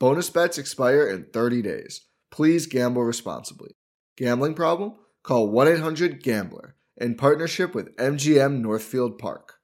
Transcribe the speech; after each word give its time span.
Bonus 0.00 0.28
bets 0.28 0.58
expire 0.58 1.08
in 1.08 1.26
30 1.32 1.62
days. 1.62 2.08
Please 2.32 2.66
gamble 2.66 3.04
responsibly. 3.04 3.76
Gambling 4.16 4.54
problem? 4.54 4.94
Call 5.22 5.48
1 5.48 5.68
800 5.68 6.20
Gambler 6.20 6.74
in 6.96 7.14
partnership 7.14 7.76
with 7.76 7.96
MGM 7.96 8.60
Northfield 8.60 9.18
Park. 9.18 9.54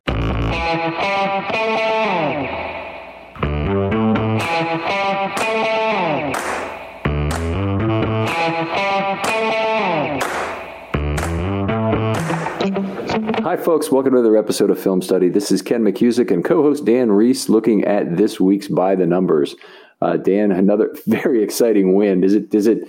Hi, 13.43 13.57
folks. 13.57 13.91
Welcome 13.91 14.13
to 14.13 14.19
another 14.19 14.37
episode 14.37 14.71
of 14.71 14.79
Film 14.79 15.03
Study. 15.03 15.29
This 15.29 15.51
is 15.51 15.61
Ken 15.61 15.83
McKusick 15.83 16.31
and 16.31 16.45
co 16.45 16.63
host 16.63 16.85
Dan 16.85 17.11
Reese 17.11 17.49
looking 17.49 17.85
at 17.85 18.17
this 18.17 18.39
week's 18.39 18.69
By 18.69 18.95
the 18.95 19.09
Numbers. 19.09 19.57
Uh, 20.01 20.17
Dan, 20.17 20.53
another 20.53 20.95
very 21.07 21.43
exciting 21.43 21.95
win. 21.95 22.21
Does 22.21 22.35
it, 22.35 22.51
does 22.51 22.67
it 22.67 22.89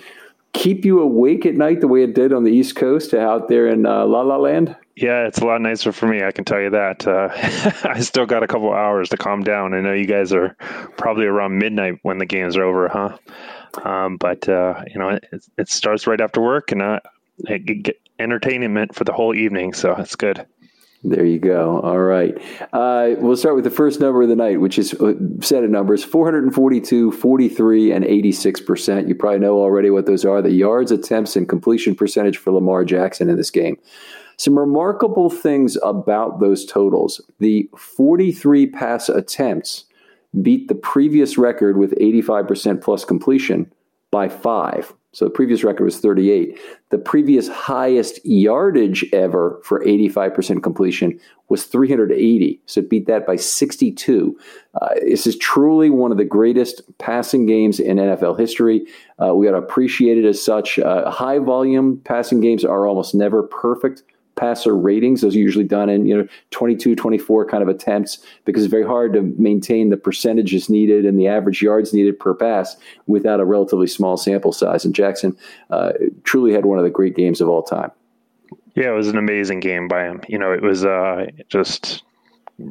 keep 0.54 0.86
you 0.86 1.00
awake 1.00 1.46
at 1.46 1.56
night 1.56 1.82
the 1.82 1.88
way 1.88 2.04
it 2.04 2.16
did 2.16 2.34
on 2.34 2.44
the 2.44 2.52
East 2.52 2.76
Coast 2.76 3.14
out 3.14 3.48
there 3.48 3.68
in 3.68 3.86
uh, 3.86 4.06
La 4.06 4.22
La 4.22 4.38
Land? 4.38 4.76
Yeah, 4.96 5.26
it's 5.26 5.40
a 5.40 5.46
lot 5.46 5.62
nicer 5.62 5.92
for 5.92 6.08
me. 6.08 6.24
I 6.24 6.32
can 6.32 6.46
tell 6.46 6.60
you 6.60 6.70
that. 6.72 7.08
Uh, 7.08 7.30
I 7.90 8.02
still 8.02 8.26
got 8.26 8.44
a 8.44 8.48
couple 8.48 8.72
hours 8.74 9.10
to 9.10 9.18
calm 9.18 9.44
down. 9.44 9.74
I 9.74 9.82
know 9.82 9.94
you 9.94 10.06
guys 10.06 10.34
are 10.34 10.56
probably 10.98 11.26
around 11.26 11.58
midnight 11.58 12.00
when 12.04 12.18
the 12.18 12.26
games 12.26 12.58
are 12.58 12.64
over, 12.64 12.88
huh? 12.90 13.18
Um, 13.84 14.18
but 14.18 14.48
uh, 14.50 14.84
you 14.88 15.00
know, 15.00 15.10
it, 15.10 15.46
it, 15.58 15.70
starts 15.70 16.06
right 16.06 16.20
after 16.20 16.42
work, 16.42 16.74
and 16.74 16.82
uh, 16.82 17.00
I 17.48 17.58
get 17.58 18.02
entertainment 18.20 18.94
for 18.94 19.06
the 19.06 19.14
whole 19.14 19.34
evening, 19.34 19.74
so 19.74 19.96
it's 19.96 20.16
good. 20.16 20.46
There 21.04 21.26
you 21.26 21.40
go. 21.40 21.82
All 21.82 21.98
right. 21.98 22.38
Uh, 22.72 23.16
we'll 23.18 23.36
start 23.36 23.56
with 23.56 23.64
the 23.64 23.72
first 23.72 24.00
number 24.00 24.22
of 24.22 24.30
the 24.30 24.36
night, 24.36 24.62
which 24.62 24.78
is 24.78 24.94
a 24.94 25.16
set 25.42 25.64
of 25.64 25.72
numbers 25.72 26.04
442, 26.04 27.12
43, 27.12 27.92
and 27.92 28.06
86%. 28.06 29.08
You 29.08 29.16
probably 29.16 29.40
know 29.40 29.58
already 29.58 29.90
what 29.90 30.06
those 30.06 30.26
are 30.26 30.44
the 30.44 30.52
yards, 30.52 30.92
attempts, 30.92 31.36
and 31.36 31.50
completion 31.50 31.96
percentage 31.96 32.38
for 32.38 32.52
Lamar 32.52 32.86
Jackson 32.86 33.30
in 33.30 33.38
this 33.38 33.50
game. 33.50 33.80
Some 34.38 34.58
remarkable 34.58 35.32
things 35.32 35.76
about 35.84 36.40
those 36.40 36.66
totals. 36.66 37.20
The 37.40 37.68
43 37.76 38.68
pass 38.68 39.10
attempts 39.10 39.86
beat 40.40 40.68
the 40.68 40.76
previous 40.76 41.38
record 41.38 41.78
with 41.78 41.98
85% 42.00 42.82
plus 42.82 43.06
completion 43.06 43.72
by 44.12 44.30
five. 44.30 44.94
So 45.14 45.26
the 45.26 45.32
previous 45.32 45.64
record 45.64 45.84
was 45.84 46.00
38. 46.00 46.58
The 46.90 46.98
previous 46.98 47.50
highest 47.50 48.26
yardage 48.26 49.06
ever 49.12 49.60
for 49.64 49.84
85% 49.84 50.64
completion 50.64 51.20
was 51.50 51.66
380. 51.66 52.62
So 52.66 52.80
it 52.80 52.90
beat 52.90 53.08
that 53.08 53.28
by 53.28 53.36
62. 53.36 54.40
Uh, 54.82 54.88
this 55.02 55.28
is 55.28 55.38
truly 55.38 55.90
one 55.90 56.14
of 56.14 56.18
the 56.18 56.24
greatest 56.24 56.82
passing 56.98 57.46
games 57.46 57.80
in 57.80 57.98
NFL 57.98 58.40
history. 58.40 58.86
Uh, 59.22 59.36
we 59.36 59.46
got 59.46 59.52
to 59.52 59.58
appreciate 59.58 60.18
it 60.18 60.26
as 60.26 60.42
such. 60.42 60.80
Uh, 60.80 61.12
high 61.12 61.40
volume 61.40 62.00
passing 62.06 62.40
games 62.40 62.64
are 62.64 62.88
almost 62.88 63.14
never 63.14 63.44
perfect 63.44 64.04
passer 64.36 64.76
ratings. 64.76 65.22
Those 65.22 65.36
are 65.36 65.40
usually 65.40 65.66
done 65.66 65.90
in, 65.90 66.06
you 66.06 66.18
know, 66.18 66.28
22, 66.52 66.96
24 66.96 67.46
kind 67.48 67.64
of 67.64 67.70
attempts 67.70 68.20
because 68.46 68.64
it's 68.64 68.72
very 68.72 68.86
hard 68.86 69.14
to 69.14 69.22
maintain 69.38 69.90
the 69.90 69.98
percentages 69.98 70.70
needed 70.70 71.06
and 71.06 71.20
the 71.20 71.28
average 71.28 71.62
yards 71.62 71.94
needed 71.94 72.20
per 72.20 72.34
pass 72.34 72.78
without 73.08 73.40
a 73.40 73.46
relatively 73.46 73.88
small 73.88 74.18
sample 74.18 74.52
size. 74.52 74.86
And 74.86 74.96
Jackson 74.96 75.36
uh, 75.70 75.94
truly 76.24 76.54
had 76.54 76.66
one 76.66 76.78
of 76.78 76.84
the 76.84 76.90
great 76.90 77.16
games 77.16 77.42
of 77.42 77.50
all 77.50 77.64
time. 77.64 77.92
Yeah, 78.76 78.90
it 78.90 78.96
was 78.96 79.10
an 79.10 79.18
amazing 79.18 79.60
game 79.60 79.88
by 79.88 80.06
him. 80.06 80.22
You 80.28 80.38
know, 80.38 80.54
it 80.54 80.62
was 80.62 80.86
uh, 80.86 81.28
just 81.50 82.04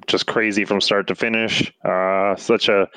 just 0.06 0.26
crazy 0.26 0.64
from 0.64 0.80
start 0.80 1.06
to 1.08 1.14
finish. 1.14 1.72
Uh, 1.84 2.36
such 2.36 2.68
a 2.68 2.88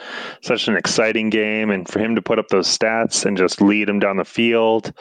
such 0.42 0.68
an 0.68 0.76
exciting 0.76 1.30
game, 1.30 1.70
and 1.70 1.88
for 1.88 2.00
him 2.00 2.16
to 2.16 2.22
put 2.22 2.40
up 2.40 2.48
those 2.50 2.68
stats 2.68 3.26
and 3.26 3.38
just 3.38 3.62
lead 3.62 3.90
him 3.90 4.00
down 4.00 4.18
the 4.18 4.26
field, 4.26 4.94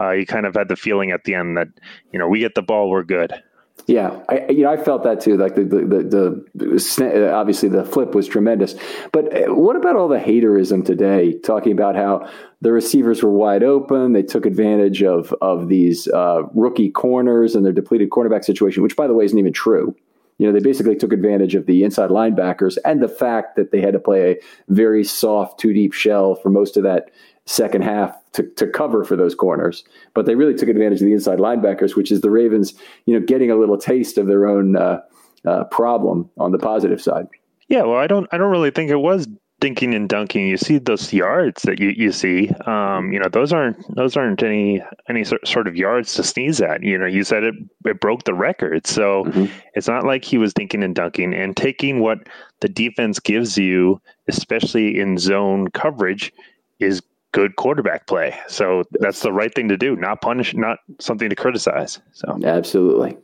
uh, 0.00 0.10
you 0.10 0.26
kind 0.26 0.46
of 0.46 0.54
had 0.54 0.68
the 0.68 0.76
feeling 0.76 1.10
at 1.10 1.24
the 1.24 1.34
end 1.34 1.56
that 1.56 1.68
you 2.12 2.18
know 2.18 2.28
we 2.28 2.40
get 2.40 2.54
the 2.54 2.62
ball, 2.62 2.90
we're 2.90 3.02
good. 3.02 3.42
Yeah, 3.86 4.20
I 4.28 4.46
you 4.48 4.62
know 4.64 4.72
I 4.72 4.76
felt 4.76 5.04
that 5.04 5.20
too. 5.20 5.36
Like 5.36 5.54
the 5.54 5.62
the, 5.62 6.44
the, 6.54 6.78
the 6.80 7.32
obviously 7.32 7.68
the 7.68 7.84
flip 7.84 8.14
was 8.14 8.26
tremendous, 8.26 8.74
but 9.12 9.32
uh, 9.32 9.54
what 9.54 9.76
about 9.76 9.94
all 9.94 10.08
the 10.08 10.18
haterism 10.18 10.84
today? 10.84 11.38
Talking 11.38 11.72
about 11.72 11.94
how 11.94 12.28
the 12.62 12.72
receivers 12.72 13.22
were 13.22 13.30
wide 13.30 13.62
open, 13.62 14.12
they 14.12 14.24
took 14.24 14.44
advantage 14.44 15.04
of 15.04 15.32
of 15.40 15.68
these 15.68 16.08
uh, 16.08 16.42
rookie 16.54 16.90
corners 16.90 17.54
and 17.54 17.64
their 17.64 17.72
depleted 17.72 18.10
cornerback 18.10 18.44
situation, 18.44 18.82
which 18.82 18.96
by 18.96 19.06
the 19.06 19.14
way 19.14 19.24
isn't 19.24 19.38
even 19.38 19.52
true. 19.52 19.94
You 20.38 20.46
know, 20.46 20.52
they 20.52 20.62
basically 20.62 20.96
took 20.96 21.12
advantage 21.12 21.54
of 21.54 21.66
the 21.66 21.82
inside 21.82 22.10
linebackers 22.10 22.76
and 22.84 23.02
the 23.02 23.08
fact 23.08 23.56
that 23.56 23.72
they 23.72 23.80
had 23.80 23.94
to 23.94 23.98
play 23.98 24.32
a 24.32 24.36
very 24.68 25.02
soft 25.02 25.58
two 25.58 25.72
deep 25.72 25.92
shell 25.92 26.34
for 26.34 26.50
most 26.50 26.76
of 26.76 26.82
that 26.82 27.10
second 27.46 27.82
half 27.82 28.14
to, 28.32 28.42
to 28.56 28.66
cover 28.66 29.04
for 29.04 29.16
those 29.16 29.34
corners. 29.34 29.84
But 30.14 30.26
they 30.26 30.34
really 30.34 30.54
took 30.54 30.68
advantage 30.68 31.00
of 31.00 31.06
the 31.06 31.12
inside 31.12 31.38
linebackers, 31.38 31.96
which 31.96 32.10
is 32.10 32.20
the 32.20 32.30
Ravens, 32.30 32.74
you 33.06 33.18
know, 33.18 33.24
getting 33.24 33.50
a 33.50 33.56
little 33.56 33.78
taste 33.78 34.18
of 34.18 34.26
their 34.26 34.46
own 34.46 34.76
uh, 34.76 35.00
uh, 35.46 35.64
problem 35.64 36.28
on 36.38 36.52
the 36.52 36.58
positive 36.58 37.00
side. 37.00 37.28
Yeah, 37.68 37.82
well, 37.82 37.98
I 37.98 38.06
don't, 38.06 38.28
I 38.32 38.38
don't 38.38 38.50
really 38.50 38.70
think 38.70 38.90
it 38.90 38.96
was 38.96 39.26
dinking 39.60 39.94
and 39.94 40.08
dunking. 40.08 40.46
You 40.46 40.56
see 40.56 40.78
those 40.78 41.12
yards 41.12 41.62
that 41.62 41.80
you, 41.80 41.88
you 41.90 42.12
see. 42.12 42.50
Um, 42.66 43.12
you 43.12 43.18
know, 43.18 43.28
those 43.28 43.52
aren't 43.52 43.94
those 43.94 44.16
aren't 44.16 44.42
any 44.42 44.82
any 45.08 45.24
sort 45.24 45.66
of 45.66 45.76
yards 45.76 46.14
to 46.14 46.22
sneeze 46.22 46.60
at. 46.60 46.82
You 46.82 46.98
know, 46.98 47.06
you 47.06 47.24
said 47.24 47.44
it 47.44 47.54
it 47.84 48.00
broke 48.00 48.24
the 48.24 48.34
record, 48.34 48.86
so 48.86 49.24
mm-hmm. 49.24 49.46
it's 49.74 49.88
not 49.88 50.04
like 50.04 50.24
he 50.24 50.38
was 50.38 50.52
dinking 50.52 50.84
and 50.84 50.94
dunking 50.94 51.34
and 51.34 51.56
taking 51.56 52.00
what 52.00 52.18
the 52.60 52.68
defense 52.68 53.18
gives 53.18 53.56
you, 53.56 54.00
especially 54.28 54.98
in 54.98 55.18
zone 55.18 55.68
coverage, 55.68 56.32
is 56.78 57.02
good 57.32 57.56
quarterback 57.56 58.06
play. 58.06 58.38
So 58.48 58.84
that's 58.92 59.20
the 59.20 59.32
right 59.32 59.54
thing 59.54 59.68
to 59.68 59.76
do, 59.76 59.96
not 59.96 60.20
punish, 60.20 60.54
not 60.54 60.78
something 61.00 61.28
to 61.28 61.36
criticize. 61.36 62.00
So 62.12 62.38
absolutely. 62.44 63.16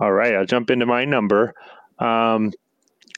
All 0.00 0.12
right, 0.12 0.34
I'll 0.34 0.46
jump 0.46 0.70
into 0.70 0.86
my 0.86 1.04
number. 1.04 1.54
Um, 1.98 2.52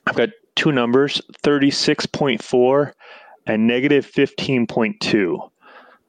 I've 0.07 0.17
got 0.17 0.31
two 0.57 0.73
numbers: 0.73 1.21
thirty-six 1.43 2.07
point 2.07 2.43
four 2.43 2.95
and 3.47 3.67
negative 3.67 4.07
fifteen 4.07 4.67
point 4.67 5.01
two. 5.01 5.41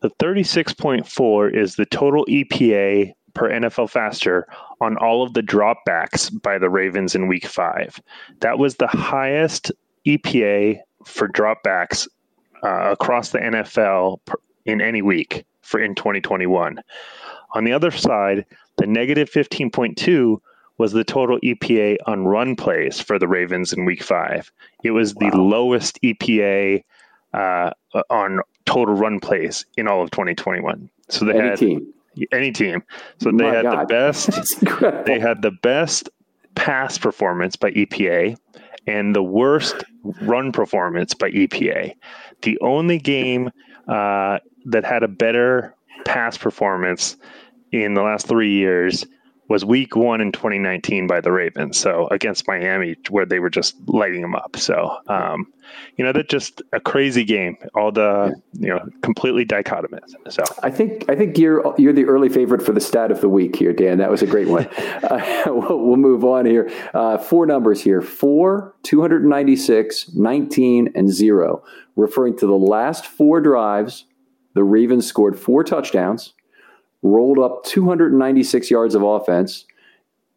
The 0.02 0.10
thirty-six 0.20 0.74
point 0.74 1.08
four 1.08 1.50
is 1.50 1.76
the 1.76 1.86
total 1.86 2.26
EPA 2.26 3.14
per 3.34 3.50
nflfastR 3.50 4.44
on 4.82 4.98
all 4.98 5.24
of 5.24 5.34
the 5.34 5.42
dropbacks 5.42 6.30
by 6.42 6.58
the 6.58 6.70
Ravens 6.70 7.16
in 7.16 7.28
Week 7.28 7.46
Five. 7.46 8.00
That 8.42 8.60
was 8.60 8.76
the 8.76 8.88
highest 8.88 9.72
EPA 10.06 10.80
for 11.06 11.28
dropbacks 11.28 12.08
uh, 12.64 12.92
across 12.92 13.30
the 13.30 13.40
NFL 13.40 14.20
in 14.66 14.82
any 14.82 15.02
week 15.02 15.46
for 15.62 15.80
in 15.80 15.96
2021. 15.96 16.80
On 17.56 17.64
the 17.64 17.74
other 17.74 17.92
side, 17.92 18.46
the 18.78 18.88
negative 18.88 19.30
15.2 19.30 20.38
was 20.78 20.92
the 20.92 21.04
total 21.04 21.40
EPA 21.42 21.98
on 22.06 22.26
run 22.26 22.56
plays 22.56 23.00
for 23.00 23.20
the 23.20 23.28
Ravens 23.28 23.74
in 23.74 23.86
Week 23.86 24.04
Five. 24.04 24.52
It 24.84 24.92
was 24.92 25.14
the 25.16 25.30
wow. 25.34 25.42
lowest 25.42 26.02
EPA 26.02 26.84
uh, 27.34 27.72
on 28.10 28.42
total 28.66 28.96
run 28.96 29.20
plays 29.20 29.66
in 29.78 29.88
all 29.88 30.02
of 30.02 30.12
2021. 30.12 30.90
So 31.10 31.26
they 31.26 31.34
any 31.34 31.50
had 31.50 31.60
team. 31.60 31.94
any 32.32 32.52
team. 32.52 32.84
So 33.20 33.32
they 33.32 33.44
My 33.44 33.54
had 33.54 33.64
God. 33.64 33.82
the 33.82 33.86
best. 33.86 34.60
they 35.06 35.20
had 35.20 35.42
the 35.42 35.52
best 35.52 36.10
pass 36.56 36.98
performance 36.98 37.56
by 37.56 37.72
EPA 37.72 38.38
and 38.88 39.16
the 39.16 39.24
worst 39.24 39.84
run 40.22 40.52
performance 40.52 41.14
by 41.14 41.32
EPA. 41.32 41.96
The 42.42 42.60
only 42.62 42.98
game 42.98 43.52
uh, 43.88 44.40
that 44.66 44.84
had 44.84 45.04
a 45.04 45.08
better 45.08 45.76
pass 46.06 46.38
performance 46.38 47.18
in 47.72 47.94
the 47.94 48.02
last 48.02 48.28
three 48.28 48.52
years 48.52 49.06
was 49.50 49.66
week 49.66 49.96
one 49.96 50.22
in 50.22 50.32
2019 50.32 51.08
by 51.08 51.20
the 51.20 51.32
Ravens. 51.32 51.78
So 51.78 52.08
against 52.08 52.48
Miami, 52.48 52.96
where 53.10 53.26
they 53.26 53.40
were 53.40 53.50
just 53.50 53.76
lighting 53.88 54.22
them 54.22 54.36
up. 54.36 54.56
So, 54.56 54.98
um, 55.08 55.52
you 55.98 56.06
know, 56.06 56.14
that's 56.14 56.30
just 56.30 56.62
a 56.72 56.80
crazy 56.80 57.26
game. 57.26 57.58
All 57.76 57.92
the, 57.92 58.36
you 58.54 58.70
know, 58.70 58.80
completely 59.02 59.46
dichotomous. 59.46 60.14
So 60.30 60.44
I 60.62 60.70
think, 60.70 61.10
I 61.10 61.16
think 61.16 61.38
you're, 61.38 61.74
you're 61.78 61.94
the 61.94 62.06
early 62.06 62.30
favorite 62.30 62.62
for 62.62 62.72
the 62.72 62.80
stat 62.80 63.12
of 63.12 63.22
the 63.22 63.30
week 63.30 63.56
here, 63.56 63.74
Dan. 63.74 63.98
That 63.98 64.10
was 64.10 64.22
a 64.22 64.28
great 64.28 64.48
one. 64.48 64.66
uh, 65.04 65.44
we'll, 65.48 65.80
we'll, 65.80 65.98
move 65.98 66.24
on 66.24 66.46
here. 66.46 66.72
Uh, 66.94 67.18
four 67.18 67.46
numbers 67.46 67.82
here, 67.82 68.02
four, 68.02 68.76
296, 68.84 70.14
19 70.14 70.90
and 70.96 71.10
zero, 71.10 71.64
referring 71.96 72.38
to 72.38 72.48
the 72.48 72.54
last 72.54 73.06
four 73.06 73.42
drives. 73.42 74.06
The 74.54 74.64
Ravens 74.64 75.08
scored 75.08 75.40
four 75.40 75.64
touchdowns 75.64 76.34
rolled 77.04 77.40
up 77.40 77.64
296 77.66 78.72
yards 78.72 78.96
of 78.96 79.04
offense, 79.04 79.66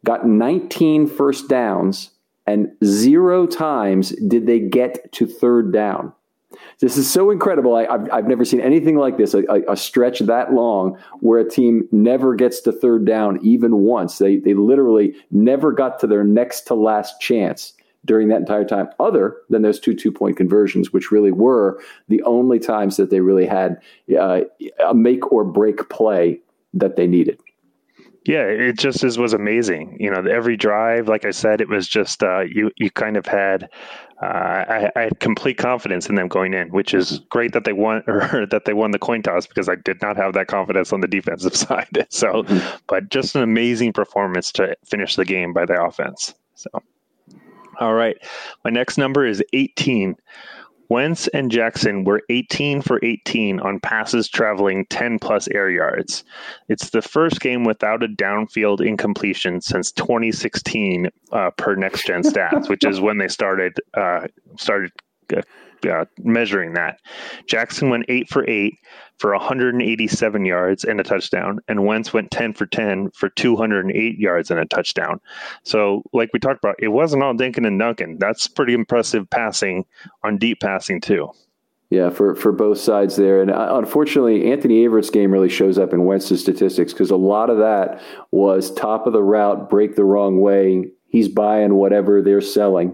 got 0.05 0.27
19 0.27 1.07
first 1.07 1.49
downs, 1.49 2.11
and 2.45 2.71
zero 2.83 3.47
times 3.47 4.09
did 4.27 4.45
they 4.45 4.59
get 4.59 5.11
to 5.13 5.25
third 5.25 5.73
down. 5.73 6.13
This 6.79 6.97
is 6.97 7.09
so 7.09 7.29
incredible. 7.31 7.75
I, 7.75 7.83
have 7.83 8.09
I've 8.11 8.27
never 8.27 8.45
seen 8.45 8.61
anything 8.61 8.97
like 8.97 9.17
this 9.17 9.33
a, 9.33 9.43
a, 9.67 9.75
stretch 9.75 10.19
that 10.19 10.53
long 10.53 10.97
where 11.19 11.39
a 11.39 11.49
team 11.49 11.87
never 11.91 12.35
gets 12.35 12.61
to 12.61 12.71
third 12.71 13.05
down 13.05 13.39
even 13.43 13.77
once. 13.77 14.17
They, 14.17 14.37
they 14.37 14.53
literally 14.53 15.15
never 15.29 15.71
got 15.71 15.99
to 15.99 16.07
their 16.07 16.23
next 16.23 16.61
to 16.67 16.73
last 16.73 17.19
chance 17.19 17.73
during 18.05 18.29
that 18.29 18.37
entire 18.37 18.63
time, 18.63 18.87
other 18.99 19.35
than 19.49 19.61
those 19.61 19.79
two 19.79 19.93
two 19.93 20.11
point 20.11 20.37
conversions, 20.37 20.93
which 20.93 21.11
really 21.11 21.31
were 21.31 21.81
the 22.07 22.23
only 22.23 22.59
times 22.59 22.95
that 22.97 23.09
they 23.09 23.19
really 23.19 23.45
had 23.45 23.81
uh, 24.17 24.41
a 24.85 24.93
make 24.93 25.31
or 25.31 25.43
break 25.43 25.89
play 25.89 26.39
that 26.73 26.95
they 26.95 27.07
needed. 27.07 27.39
Yeah, 28.27 28.43
it 28.43 28.77
just 28.77 29.05
is, 29.05 29.17
was 29.17 29.31
amazing. 29.31 29.95
You 30.01 30.11
know, 30.11 30.21
every 30.29 30.57
drive, 30.57 31.07
like 31.07 31.23
I 31.23 31.31
said, 31.31 31.61
it 31.61 31.69
was 31.69 31.87
just 31.87 32.21
uh, 32.21 32.41
you. 32.41 32.71
You 32.75 32.91
kind 32.91 33.15
of 33.15 33.25
had, 33.25 33.69
uh, 34.21 34.25
I, 34.25 34.91
I, 34.97 35.01
had 35.03 35.19
complete 35.21 35.57
confidence 35.57 36.09
in 36.09 36.15
them 36.15 36.27
going 36.27 36.53
in, 36.53 36.67
which 36.71 36.93
is 36.93 37.19
great 37.29 37.53
that 37.53 37.63
they 37.63 37.71
won 37.71 38.03
or 38.07 38.45
that 38.47 38.65
they 38.65 38.73
won 38.73 38.91
the 38.91 38.99
coin 38.99 39.21
toss 39.21 39.47
because 39.47 39.69
I 39.69 39.75
did 39.75 40.01
not 40.01 40.17
have 40.17 40.33
that 40.33 40.47
confidence 40.47 40.91
on 40.91 40.99
the 40.99 41.07
defensive 41.07 41.55
side. 41.55 42.05
So, 42.09 42.43
mm-hmm. 42.43 42.77
but 42.87 43.07
just 43.07 43.33
an 43.35 43.43
amazing 43.43 43.93
performance 43.93 44.51
to 44.53 44.75
finish 44.85 45.15
the 45.15 45.23
game 45.23 45.53
by 45.53 45.65
the 45.65 45.81
offense. 45.81 46.33
So, 46.55 46.69
all 47.79 47.93
right, 47.93 48.17
my 48.65 48.71
next 48.71 48.97
number 48.97 49.25
is 49.25 49.41
eighteen. 49.53 50.17
Wentz 50.89 51.27
and 51.29 51.51
Jackson 51.51 52.03
were 52.03 52.21
18 52.29 52.81
for 52.81 52.99
18 53.03 53.59
on 53.59 53.79
passes 53.79 54.29
traveling 54.29 54.85
10 54.89 55.19
plus 55.19 55.47
air 55.49 55.69
yards. 55.69 56.23
It's 56.69 56.89
the 56.91 57.01
first 57.01 57.41
game 57.41 57.63
without 57.63 58.03
a 58.03 58.07
downfield 58.07 58.85
incompletion 58.85 59.61
since 59.61 59.91
2016 59.91 61.09
uh, 61.31 61.51
per 61.51 61.75
Next 61.75 62.05
Gen 62.05 62.23
Stats, 62.23 62.69
which 62.69 62.85
is 62.85 63.01
when 63.01 63.17
they 63.17 63.27
started 63.27 63.73
uh, 63.95 64.27
started 64.57 64.91
uh, 65.35 65.41
uh, 65.87 66.05
measuring 66.19 66.73
that. 66.73 66.99
Jackson 67.47 67.89
went 67.89 68.05
eight 68.09 68.29
for 68.29 68.47
eight 68.49 68.79
for 69.17 69.31
187 69.31 70.45
yards 70.45 70.83
and 70.83 70.99
a 70.99 71.03
touchdown, 71.03 71.59
and 71.67 71.85
Wentz 71.85 72.13
went 72.13 72.31
10 72.31 72.53
for 72.53 72.65
10 72.65 73.11
for 73.11 73.29
208 73.29 74.19
yards 74.19 74.51
and 74.51 74.59
a 74.59 74.65
touchdown. 74.65 75.19
So, 75.63 76.03
like 76.13 76.29
we 76.33 76.39
talked 76.39 76.63
about, 76.63 76.75
it 76.79 76.89
wasn't 76.89 77.23
all 77.23 77.33
Dinkin 77.33 77.65
and 77.65 77.79
Duncan. 77.79 78.17
That's 78.19 78.47
pretty 78.47 78.73
impressive 78.73 79.29
passing 79.29 79.85
on 80.23 80.37
deep 80.37 80.59
passing 80.61 81.01
too. 81.01 81.31
Yeah, 81.89 82.09
for, 82.09 82.35
for 82.35 82.51
both 82.51 82.79
sides 82.79 83.15
there. 83.15 83.41
And 83.41 83.49
uh, 83.49 83.69
unfortunately, 83.71 84.51
Anthony 84.51 84.85
Averett's 84.85 85.09
game 85.09 85.31
really 85.31 85.47
shows 85.47 85.77
up 85.77 85.93
in 85.93 86.03
Wentz's 86.03 86.41
statistics 86.41 86.91
because 86.91 87.11
a 87.11 87.15
lot 87.15 87.49
of 87.49 87.59
that 87.59 88.01
was 88.31 88.73
top 88.73 89.07
of 89.07 89.13
the 89.13 89.23
route, 89.23 89.69
break 89.69 89.95
the 89.95 90.03
wrong 90.03 90.41
way. 90.41 90.89
He's 91.07 91.29
buying 91.29 91.75
whatever 91.75 92.21
they're 92.21 92.41
selling 92.41 92.93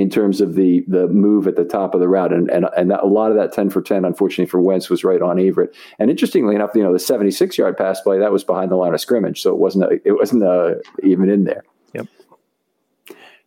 in 0.00 0.10
terms 0.10 0.40
of 0.40 0.54
the 0.54 0.84
the 0.88 1.06
move 1.08 1.46
at 1.46 1.56
the 1.56 1.64
top 1.64 1.94
of 1.94 2.00
the 2.00 2.08
route, 2.08 2.32
and 2.32 2.50
and 2.50 2.66
and 2.76 2.90
that, 2.90 3.02
a 3.02 3.06
lot 3.06 3.30
of 3.30 3.36
that 3.36 3.52
ten 3.52 3.70
for 3.70 3.82
ten, 3.82 4.04
unfortunately 4.04 4.50
for 4.50 4.60
Wentz, 4.60 4.88
was 4.88 5.04
right 5.04 5.20
on 5.20 5.36
Averett. 5.36 5.74
And 5.98 6.10
interestingly 6.10 6.54
enough, 6.54 6.70
you 6.74 6.82
know, 6.82 6.92
the 6.92 6.98
seventy 6.98 7.30
six 7.30 7.58
yard 7.58 7.76
pass 7.76 8.00
play 8.00 8.18
that 8.18 8.32
was 8.32 8.44
behind 8.44 8.70
the 8.70 8.76
line 8.76 8.94
of 8.94 9.00
scrimmage, 9.00 9.42
so 9.42 9.50
it 9.50 9.58
wasn't 9.58 9.84
a, 9.84 10.00
it 10.04 10.12
wasn't 10.12 10.42
a, 10.42 10.50
uh, 10.50 10.74
even 11.02 11.28
in 11.28 11.44
there. 11.44 11.64
Yep. 11.92 12.06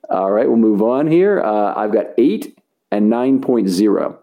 All 0.09 0.31
right, 0.31 0.47
we'll 0.47 0.57
move 0.57 0.81
on 0.81 1.07
here. 1.07 1.41
Uh, 1.41 1.73
I've 1.75 1.91
got 1.91 2.07
eight 2.17 2.57
and 2.91 3.09
nine 3.09 3.41
point 3.41 3.69
zero 3.69 4.19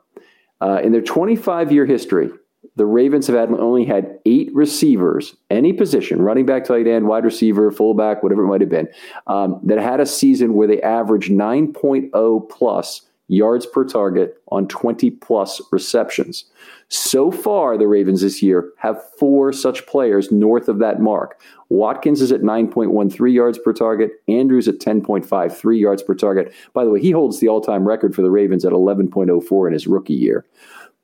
uh, 0.61 0.81
in 0.83 0.93
their 0.93 1.03
twenty 1.03 1.37
five 1.37 1.73
year 1.73 1.87
history 1.87 2.31
the 2.77 2.87
Ravens 2.87 3.27
have 3.27 3.37
had 3.37 3.51
only 3.51 3.85
had 3.85 4.19
eight 4.25 4.51
receivers, 4.55 5.37
any 5.51 5.73
position, 5.73 6.23
running 6.23 6.47
back, 6.47 6.65
tight 6.65 6.87
end, 6.87 7.07
wide 7.07 7.25
receiver, 7.25 7.71
fullback, 7.71 8.23
whatever 8.23 8.45
it 8.45 8.49
might 8.49 8.61
have 8.61 8.71
been, 8.71 8.89
um, 9.27 9.61
that 9.65 9.79
had 9.79 10.01
a 10.01 10.07
season 10.07 10.55
where 10.55 10.69
they 10.69 10.81
averaged 10.83 11.31
9.0 11.31 12.51
plus 12.51 13.03
yards 13.31 13.65
per 13.65 13.85
target 13.85 14.43
on 14.49 14.67
20 14.67 15.09
plus 15.11 15.63
receptions. 15.71 16.45
So 16.89 17.31
far, 17.31 17.79
the 17.79 17.87
Ravens 17.87 18.23
this 18.23 18.43
year 18.43 18.71
have 18.79 19.01
four 19.19 19.53
such 19.53 19.87
players 19.87 20.33
north 20.33 20.69
of 20.69 20.81
that 20.81 21.01
mark. 21.01 21.41
Watkins 21.69 22.21
is 22.21 22.33
at 22.33 22.41
9.13 22.41 23.33
yards 23.33 23.59
per 23.59 23.73
target. 23.73 24.11
Andrews 24.27 24.67
at 24.67 24.79
10.53 24.79 25.81
yards 25.81 26.03
per 26.03 26.17
target. 26.17 26.53
By 26.73 26.85
the 26.85 26.91
way, 26.91 27.01
he 27.01 27.13
holds 27.13 27.39
the 27.39 27.49
all 27.49 27.61
time 27.61 27.87
record 27.87 28.17
for 28.17 28.23
the 28.23 28.31
Ravens 28.31 28.65
at 28.65 28.73
11.04 28.73 29.67
in 29.69 29.73
his 29.73 29.87
rookie 29.87 30.15
year. 30.15 30.45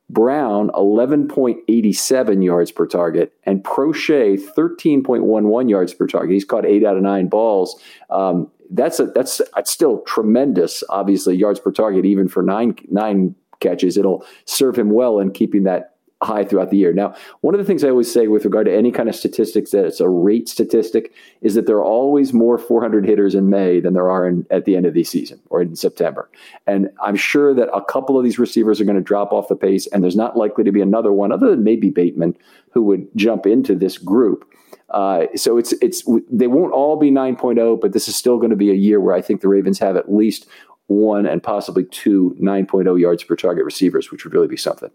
Brown, 0.09 0.71
11.87 0.71 2.45
yards 2.45 2.71
per 2.71 2.87
target, 2.87 3.33
and 3.45 3.65
Proche, 3.65 4.39
13.11 4.39 5.71
yards 5.71 5.95
per 5.95 6.07
target. 6.07 6.33
He's 6.33 6.45
caught 6.45 6.65
eight 6.65 6.85
out 6.85 6.97
of 6.97 7.03
nine 7.03 7.29
balls. 7.29 7.81
Um, 8.11 8.51
that's 8.71 9.01
a, 9.01 9.07
that's 9.07 9.41
that's 9.55 9.71
still 9.71 10.01
tremendous. 10.03 10.83
Obviously, 10.89 11.37
yards 11.37 11.61
per 11.61 11.73
target, 11.73 12.05
even 12.05 12.29
for 12.29 12.43
nine 12.43 12.77
nine 12.89 13.35
catches, 13.61 13.97
it'll 13.97 14.25
serve 14.45 14.79
him 14.79 14.91
well 14.91 15.19
in 15.19 15.33
keeping 15.33 15.65
that 15.65 15.96
high 16.23 16.45
throughout 16.45 16.71
the 16.71 16.79
year. 16.79 16.93
Now, 16.93 17.15
one 17.43 17.55
of 17.55 17.59
the 17.59 17.65
things 17.65 17.85
I 17.85 17.91
always 17.91 18.11
say 18.11 18.27
with 18.27 18.45
regard 18.45 18.67
to 18.67 18.75
any 18.75 18.91
kind 18.91 19.09
of 19.09 19.15
statistics 19.15 19.73
that 19.73 19.85
it's 19.85 20.01
a 20.01 20.09
rate 20.09 20.49
statistic 20.49 21.13
is 21.43 21.55
that 21.55 21.67
there 21.67 21.77
are 21.77 21.85
always 21.85 22.33
more 22.33 22.57
400 22.57 23.05
hitters 23.05 23.35
in 23.35 23.51
May 23.51 23.81
than 23.81 23.93
there 23.93 24.11
are 24.11 24.27
in, 24.27 24.47
at 24.51 24.65
the 24.65 24.77
end 24.77 24.87
of 24.87 24.95
the 24.95 25.05
season 25.05 25.41
or 25.51 25.61
in 25.61 25.77
September. 25.77 26.31
And 26.67 26.89
I'm 27.03 27.17
sure 27.17 27.53
that 27.55 27.69
a 27.75 27.85
couple 27.85 28.19
of 28.19 28.25
these 28.25 28.39
receivers 28.39 28.81
are 28.81 28.85
going 28.85 28.97
to 28.97 29.03
drop 29.03 29.33
off 29.33 29.49
the 29.49 29.57
pace, 29.57 29.87
and 29.89 30.03
there's 30.03 30.17
not 30.17 30.37
likely 30.37 30.65
to 30.65 30.73
be 30.73 30.81
another 30.81 31.13
one 31.13 31.33
other 31.33 31.51
than 31.51 31.65
maybe 31.65 31.91
Bateman 31.91 32.37
who 32.71 32.83
would 32.83 33.09
jump 33.15 33.47
into 33.47 33.75
this 33.75 33.99
group. 33.99 34.51
Uh, 34.91 35.27
so 35.35 35.59
it's 35.59 35.73
it's 35.83 36.05
they 36.31 36.47
won't 36.47 36.73
all 36.73 36.97
be 36.97 37.11
9.0, 37.11 37.81
but 37.81 37.93
this 37.93 38.09
is 38.09 38.17
still 38.17 38.39
going 38.39 38.51
to 38.51 38.57
be 38.57 38.71
a 38.71 38.75
year 38.75 39.01
where 39.01 39.15
I 39.15 39.21
think 39.21 39.41
the 39.41 39.49
Ravens 39.49 39.81
have 39.81 39.97
at 39.97 40.13
least 40.13 40.47
one 40.87 41.27
and 41.27 41.43
possibly 41.43 41.85
two 41.85 42.37
9.0 42.41 42.99
yards 43.01 43.25
per 43.25 43.37
target 43.37 43.65
receivers, 43.65 44.11
which 44.11 44.25
would 44.25 44.33
really 44.33 44.47
be 44.47 44.57
something. 44.57 44.91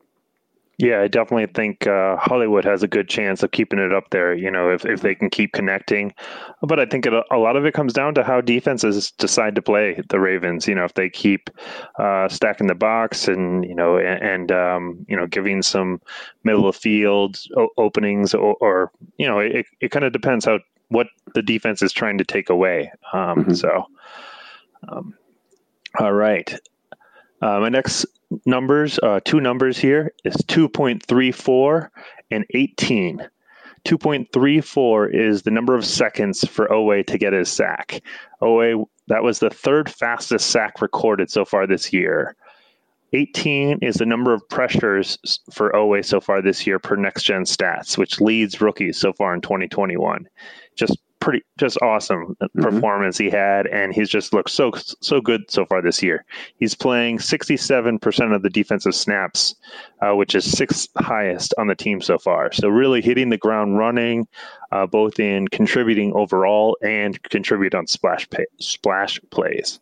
Yeah, 0.82 1.02
I 1.02 1.08
definitely 1.08 1.46
think 1.46 1.86
uh, 1.86 2.18
Hollywood 2.18 2.66
has 2.66 2.82
a 2.82 2.88
good 2.88 3.08
chance 3.08 3.44
of 3.44 3.52
keeping 3.52 3.78
it 3.78 3.94
up 3.94 4.10
there. 4.10 4.34
You 4.34 4.50
know, 4.50 4.72
if, 4.72 4.84
if 4.84 5.02
they 5.02 5.14
can 5.14 5.30
keep 5.30 5.54
connecting, 5.54 6.12
but 6.64 6.80
I 6.80 6.88
think 6.88 7.06
it, 7.06 7.14
a 7.14 7.38
lot 7.38 7.56
of 7.56 7.66
it 7.66 7.76
comes 7.76 7.94
down 7.94 8.16
to 8.16 8.24
how 8.24 8.42
defenses 8.42 9.12
decide 9.12 9.54
to 9.54 9.62
play 9.62 10.02
the 10.10 10.20
Ravens. 10.20 10.68
You 10.68 10.74
know, 10.74 10.84
if 10.84 10.96
they 10.96 11.08
keep 11.08 11.52
uh, 12.00 12.28
stacking 12.30 12.66
the 12.66 12.74
box 12.74 13.28
and 13.28 13.64
you 13.64 13.76
know 13.76 13.98
and, 13.98 14.24
and 14.24 14.52
um, 14.52 15.06
you 15.08 15.16
know 15.16 15.28
giving 15.28 15.62
some 15.62 16.02
middle 16.44 16.68
of 16.68 16.76
field 16.76 17.38
openings, 17.78 18.34
or, 18.34 18.56
or, 18.60 18.92
you 19.18 19.28
know, 19.28 19.38
it, 19.38 19.68
it 19.82 19.92
kind 19.92 20.04
of 20.04 20.14
depends 20.14 20.46
how 20.46 20.58
what 20.88 21.06
the 21.36 21.44
defense 21.44 21.84
is 21.84 21.94
trying 21.94 22.18
to 22.18 22.26
take 22.26 22.50
away. 22.50 22.92
Um, 23.14 23.44
mm-hmm. 23.44 23.54
So, 23.54 23.86
um, 24.90 25.14
all 26.00 26.14
right. 26.14 26.52
Uh, 27.42 27.60
my 27.60 27.70
next 27.70 28.06
numbers, 28.46 29.00
uh, 29.00 29.20
two 29.26 29.40
numbers 29.40 29.78
here 29.78 30.14
is 30.24 30.36
2.34 30.48 31.90
and 32.30 32.46
18. 32.54 33.28
2.34 33.84 35.14
is 35.14 35.42
the 35.42 35.52
number 35.52 35.76
of 35.76 35.84
seconds 35.84 36.48
for 36.48 36.68
Oweh 36.68 37.06
to 37.08 37.18
get 37.18 37.34
his 37.34 37.50
sack. 37.50 38.02
Oweh, 38.42 38.86
that 39.08 39.24
was 39.24 39.40
the 39.40 39.50
third 39.50 39.90
fastest 39.90 40.52
sack 40.52 40.82
recorded 40.82 41.32
so 41.32 41.44
far 41.44 41.66
this 41.66 41.92
year. 41.92 42.36
18 43.14 43.80
is 43.82 43.96
the 43.96 44.06
number 44.06 44.34
of 44.34 44.48
pressures 44.50 45.18
for 45.52 45.72
Oweh 45.72 46.06
so 46.06 46.22
far 46.22 46.42
this 46.42 46.66
year 46.66 46.80
per 46.80 46.96
next 46.96 47.24
gen 47.24 47.44
stats, 47.44 47.98
which 47.98 48.22
leads 48.22 48.62
rookies 48.62 48.98
so 48.98 49.12
far 49.14 49.34
in 49.34 49.42
2021. 49.42 50.28
Just 50.78 50.98
pretty 51.22 51.44
just 51.58 51.78
awesome 51.82 52.36
mm-hmm. 52.42 52.62
performance 52.62 53.18
he 53.18 53.30
had 53.30 53.68
and 53.68 53.94
he's 53.94 54.10
just 54.10 54.34
looked 54.34 54.50
so 54.50 54.72
so 55.00 55.22
good 55.22 55.50
so 55.50 55.66
far 55.66 55.82
this 55.82 56.04
year. 56.04 56.26
He's 56.58 56.76
playing 56.76 57.20
67% 57.20 58.36
of 58.36 58.42
the 58.42 58.50
defensive 58.50 58.96
snaps 58.96 59.56
uh, 60.02 60.14
which 60.14 60.36
is 60.36 60.50
sixth 60.50 60.90
highest 60.98 61.54
on 61.58 61.68
the 61.68 61.76
team 61.76 62.02
so 62.02 62.18
far. 62.18 62.52
So 62.52 62.68
really 62.68 63.02
hitting 63.02 63.30
the 63.30 63.38
ground 63.38 63.78
running 63.78 64.28
uh, 64.72 64.88
both 64.88 65.20
in 65.20 65.48
contributing 65.48 66.12
overall 66.14 66.78
and 66.82 67.22
contribute 67.24 67.76
on 67.76 67.88
splash 67.88 68.30
pay, 68.30 68.46
splash 68.60 69.20
plays 69.30 69.80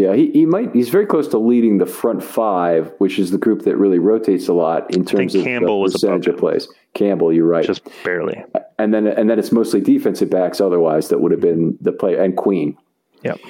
yeah, 0.00 0.14
he, 0.14 0.30
he 0.30 0.46
might. 0.46 0.74
He's 0.74 0.88
very 0.88 1.04
close 1.04 1.28
to 1.28 1.38
leading 1.38 1.76
the 1.76 1.84
front 1.84 2.24
five, 2.24 2.90
which 2.98 3.18
is 3.18 3.32
the 3.32 3.36
group 3.36 3.62
that 3.62 3.76
really 3.76 3.98
rotates 3.98 4.48
a 4.48 4.54
lot 4.54 4.94
in 4.94 5.04
terms 5.04 5.34
of 5.34 5.44
Campbell 5.44 5.84
the 5.84 5.92
percentage 5.92 6.26
of 6.26 6.38
plays. 6.38 6.68
Campbell, 6.94 7.30
you're 7.30 7.46
right, 7.46 7.66
just 7.66 7.82
barely. 8.02 8.42
And 8.78 8.94
then 8.94 9.06
and 9.06 9.28
then 9.28 9.38
it's 9.38 9.52
mostly 9.52 9.82
defensive 9.82 10.30
backs. 10.30 10.58
Otherwise, 10.58 11.10
that 11.10 11.20
would 11.20 11.32
have 11.32 11.42
been 11.42 11.76
the 11.82 11.92
play 11.92 12.16
and 12.16 12.34
Queen. 12.34 12.78
Yep. 13.24 13.40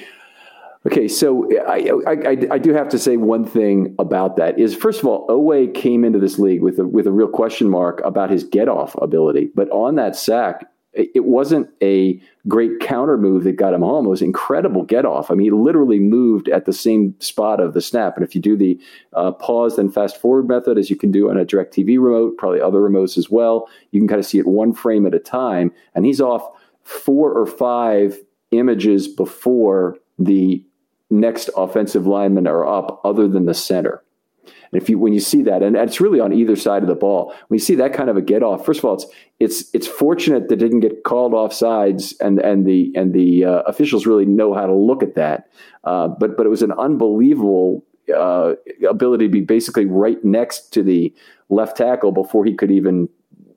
Okay, 0.85 1.07
so 1.07 1.47
I, 1.67 1.91
I, 2.07 2.55
I, 2.55 2.57
do 2.57 2.73
have 2.73 2.89
to 2.89 2.97
say 2.97 3.15
one 3.15 3.45
thing 3.45 3.95
about 3.99 4.35
that 4.37 4.59
is 4.59 4.75
first 4.75 4.99
of 4.99 5.05
all, 5.05 5.27
Oweh 5.27 5.71
came 5.75 6.03
into 6.03 6.17
this 6.17 6.39
league 6.39 6.63
with 6.63 6.79
a 6.79 6.85
with 6.85 7.05
a 7.07 7.11
real 7.11 7.27
question 7.27 7.69
mark 7.69 8.01
about 8.03 8.29
his 8.29 8.43
get 8.43 8.67
off 8.67 8.95
ability, 8.95 9.51
but 9.55 9.69
on 9.69 9.95
that 9.95 10.15
sack, 10.15 10.65
it 10.93 11.23
wasn't 11.23 11.69
a 11.81 12.21
great 12.47 12.79
counter 12.81 13.17
move 13.17 13.45
that 13.45 13.53
got 13.53 13.73
him 13.73 13.81
home. 13.81 14.05
It 14.05 14.09
was 14.09 14.21
incredible 14.21 14.83
get 14.83 15.05
off. 15.05 15.31
I 15.31 15.35
mean, 15.35 15.45
he 15.45 15.51
literally 15.51 15.99
moved 15.99 16.49
at 16.49 16.65
the 16.65 16.73
same 16.73 17.15
spot 17.19 17.61
of 17.61 17.73
the 17.73 17.81
snap. 17.81 18.17
And 18.17 18.25
if 18.25 18.35
you 18.35 18.41
do 18.41 18.57
the 18.57 18.77
uh, 19.13 19.31
pause 19.31 19.77
then 19.77 19.89
fast 19.89 20.19
forward 20.19 20.49
method, 20.49 20.77
as 20.77 20.89
you 20.89 20.97
can 20.97 21.11
do 21.11 21.29
on 21.29 21.37
a 21.37 21.45
DirecTV 21.45 21.97
remote, 21.97 22.37
probably 22.37 22.59
other 22.59 22.79
remotes 22.79 23.17
as 23.17 23.29
well, 23.29 23.69
you 23.91 24.01
can 24.01 24.07
kind 24.07 24.19
of 24.19 24.25
see 24.25 24.37
it 24.37 24.47
one 24.47 24.73
frame 24.73 25.05
at 25.05 25.13
a 25.13 25.19
time. 25.19 25.71
And 25.95 26.05
he's 26.05 26.19
off 26.19 26.43
four 26.83 27.31
or 27.31 27.45
five 27.45 28.19
images 28.51 29.07
before 29.07 29.97
the 30.19 30.63
next 31.09 31.49
offensive 31.55 32.05
linemen 32.05 32.47
are 32.47 32.65
up, 32.65 32.99
other 33.05 33.27
than 33.27 33.45
the 33.45 33.53
center. 33.53 34.03
And 34.71 34.81
if 34.81 34.89
you 34.89 34.97
when 34.97 35.13
you 35.13 35.19
see 35.19 35.43
that, 35.43 35.63
and 35.63 35.75
it's 35.75 35.99
really 35.99 36.19
on 36.19 36.33
either 36.33 36.55
side 36.55 36.83
of 36.83 36.89
the 36.89 36.95
ball, 36.95 37.33
when 37.47 37.57
you 37.57 37.63
see 37.63 37.75
that 37.75 37.93
kind 37.93 38.09
of 38.09 38.17
a 38.17 38.21
get 38.21 38.43
off, 38.43 38.65
first 38.65 38.79
of 38.79 38.85
all, 38.85 38.93
it's 38.93 39.05
it's 39.39 39.69
it's 39.73 39.87
fortunate 39.87 40.49
that 40.49 40.57
didn't 40.57 40.79
get 40.79 41.03
called 41.03 41.33
off 41.33 41.53
sides, 41.53 42.13
and 42.19 42.39
and 42.39 42.65
the 42.65 42.91
and 42.95 43.13
the 43.13 43.45
uh, 43.45 43.61
officials 43.61 44.05
really 44.05 44.25
know 44.25 44.53
how 44.53 44.65
to 44.65 44.73
look 44.73 45.03
at 45.03 45.15
that. 45.15 45.49
Uh, 45.83 46.07
but 46.07 46.37
but 46.37 46.45
it 46.45 46.49
was 46.49 46.61
an 46.61 46.71
unbelievable 46.71 47.85
uh, 48.15 48.53
ability 48.89 49.25
to 49.25 49.31
be 49.31 49.41
basically 49.41 49.85
right 49.85 50.23
next 50.23 50.71
to 50.73 50.83
the 50.83 51.13
left 51.49 51.77
tackle 51.77 52.11
before 52.11 52.45
he 52.45 52.53
could 52.53 52.71
even 52.71 53.09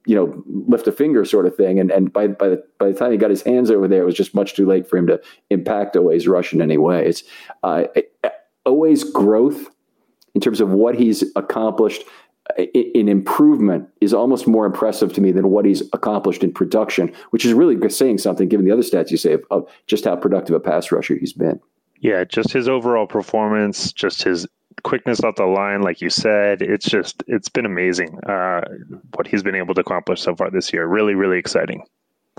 you 0.07 0.15
know 0.15 0.43
lift 0.47 0.87
a 0.87 0.93
finger 0.93 1.25
sort 1.25 1.47
of 1.47 1.57
thing 1.57 1.79
and 1.79 1.91
and 1.91 2.13
by 2.13 2.27
by 2.27 2.49
the 2.49 2.63
by 2.79 2.89
the 2.89 2.95
time 2.95 3.11
he 3.11 3.17
got 3.17 3.31
his 3.31 3.43
hands 3.43 3.71
over 3.71 3.89
there 3.89 4.03
it 4.03 4.05
was 4.05 4.15
just 4.15 4.35
much 4.35 4.55
too 4.55 4.67
late 4.67 4.87
for 4.87 4.99
him 4.99 5.07
to 5.07 5.19
impact 5.49 5.97
Oweh's 5.97 6.29
rush 6.29 6.53
in 6.53 6.61
any 6.61 6.77
way 6.77 7.07
it's 7.07 7.23
uh, 7.63 7.85
Oweh's 8.67 9.05
growth 9.05 9.69
in 10.35 10.41
terms 10.41 10.61
of 10.61 10.71
what 10.71 10.95
he's 10.95 11.25
accomplished 11.37 12.05
in 12.59 13.09
improvement 13.09 13.89
is 14.01 14.13
almost 14.13 14.47
more 14.47 14.67
impressive 14.67 15.13
to 15.15 15.21
me 15.21 15.33
than 15.33 15.49
what 15.49 15.65
he's 15.65 15.83
accomplished 15.93 16.45
in 16.45 16.53
production, 16.53 17.13
which 17.31 17.45
is 17.45 17.55
really 17.55 17.89
saying 17.89 18.19
something 18.19 18.49
given 18.49 18.67
the 18.67 18.73
other 18.73 18.83
stats 18.83 19.11
you 19.11 19.17
say 19.17 19.33
of, 19.33 19.45
of, 19.51 19.69
just 19.87 20.05
how 20.05 20.15
productive 20.15 20.55
a 20.55 20.61
pass 20.61 20.93
rusher 20.93 21.17
he's 21.17 21.33
been. 21.33 21.59
Yeah, 22.01 22.25
just 22.25 22.53
his 22.53 22.69
overall 22.69 23.07
performance, 23.07 23.93
just 23.93 24.23
his 24.23 24.47
quickness 24.83 25.23
off 25.23 25.37
the 25.37 25.47
line, 25.47 25.81
like 25.81 26.03
you 26.03 26.11
said, 26.11 26.61
it's 26.61 26.85
just 26.85 27.23
it's 27.27 27.49
been 27.49 27.65
amazing 27.65 28.19
uh, 28.25 28.63
what 29.15 29.27
he's 29.27 29.43
been 29.43 29.55
able 29.55 29.75
to 29.75 29.81
accomplish 29.81 30.21
so 30.21 30.35
far 30.37 30.51
this 30.51 30.73
year. 30.73 30.87
Really, 30.87 31.15
really 31.15 31.39
exciting. 31.39 31.83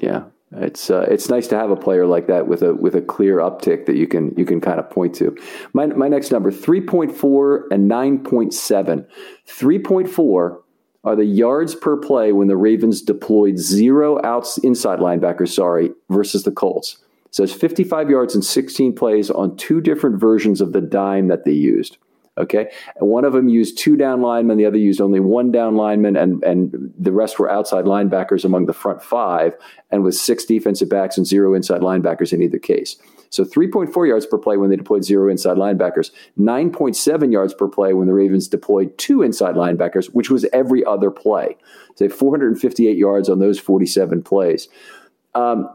Yeah, 0.02 0.26
it's 0.58 0.90
uh, 0.90 1.06
it's 1.10 1.30
nice 1.30 1.48
to 1.48 1.58
have 1.58 1.70
a 1.70 1.76
player 1.76 2.06
like 2.06 2.28
that 2.28 2.48
with 2.48 2.62
a 2.62 2.74
with 2.74 2.96
a 2.96 3.02
clear 3.02 3.38
uptick 3.38 3.86
that 3.86 3.96
you 3.96 4.08
can 4.08 4.34
you 4.36 4.46
can 4.46 4.62
kind 4.62 4.80
of 4.80 4.90
point 4.90 5.16
to. 5.16 5.36
My 5.74 5.88
my 5.88 6.08
next 6.08 6.32
number 6.32 6.52
three 6.52 6.82
point 6.82 7.16
four 7.16 7.68
and 7.72 7.88
nine 7.88 8.24
point 8.24 8.54
seven. 8.54 9.06
Three 9.46 9.80
point 9.80 10.10
four 10.10 10.62
are 11.04 11.16
the 11.16 11.26
yards 11.26 11.76
per 11.76 11.98
play 11.98 12.32
when 12.32 12.48
the 12.48 12.58
Ravens 12.58 13.02
deployed 13.02 13.58
zero 13.58 14.20
outs 14.26 14.58
inside 14.60 15.00
linebackers. 15.00 15.50
Sorry, 15.50 15.92
versus 16.10 16.44
the 16.44 16.52
Colts. 16.52 16.98
So 17.30 17.44
it's 17.44 17.52
55 17.52 18.10
yards 18.10 18.34
and 18.34 18.46
16 18.46 18.96
plays 18.96 19.30
on 19.30 19.58
two 19.58 19.82
different 19.82 20.22
versions 20.22 20.62
of 20.62 20.72
the 20.72 20.80
dime 20.80 21.28
that 21.28 21.44
they 21.44 21.52
used. 21.52 21.98
Okay. 22.38 22.70
One 22.98 23.24
of 23.24 23.32
them 23.32 23.48
used 23.48 23.78
two 23.78 23.96
down 23.96 24.22
linemen, 24.22 24.58
the 24.58 24.66
other 24.66 24.78
used 24.78 25.00
only 25.00 25.22
one 25.22 25.52
down 25.52 25.78
lineman, 25.78 26.18
and, 26.18 26.44
and 26.44 26.94
the 27.00 27.14
rest 27.14 27.40
were 27.40 27.50
outside 27.50 27.86
linebackers 27.86 28.44
among 28.44 28.66
the 28.66 28.74
front 28.74 29.02
five, 29.02 29.54
and 29.90 30.04
with 30.04 30.16
six 30.16 30.44
defensive 30.44 30.90
backs 30.90 31.18
and 31.18 31.26
zero 31.26 31.54
inside 31.54 31.80
linebackers 31.80 32.34
in 32.34 32.42
either 32.42 32.60
case. 32.60 32.98
So 33.30 33.44
3.4 33.44 34.08
yards 34.08 34.26
per 34.26 34.38
play 34.38 34.58
when 34.58 34.70
they 34.70 34.76
deployed 34.76 35.04
zero 35.04 35.30
inside 35.30 35.58
linebackers, 35.58 36.12
9.7 36.38 37.32
yards 37.32 37.54
per 37.54 37.68
play 37.68 37.94
when 37.94 38.08
the 38.08 38.14
Ravens 38.14 38.48
deployed 38.48 38.98
two 38.98 39.22
inside 39.22 39.56
linebackers, 39.56 40.08
which 40.08 40.30
was 40.30 40.46
every 40.54 40.86
other 40.86 41.12
play. 41.12 41.58
So 41.96 42.08
458 42.08 42.98
yards 42.98 43.30
on 43.30 43.40
those 43.40 43.60
47 43.60 44.24
plays. 44.24 44.68
Um, 45.34 45.70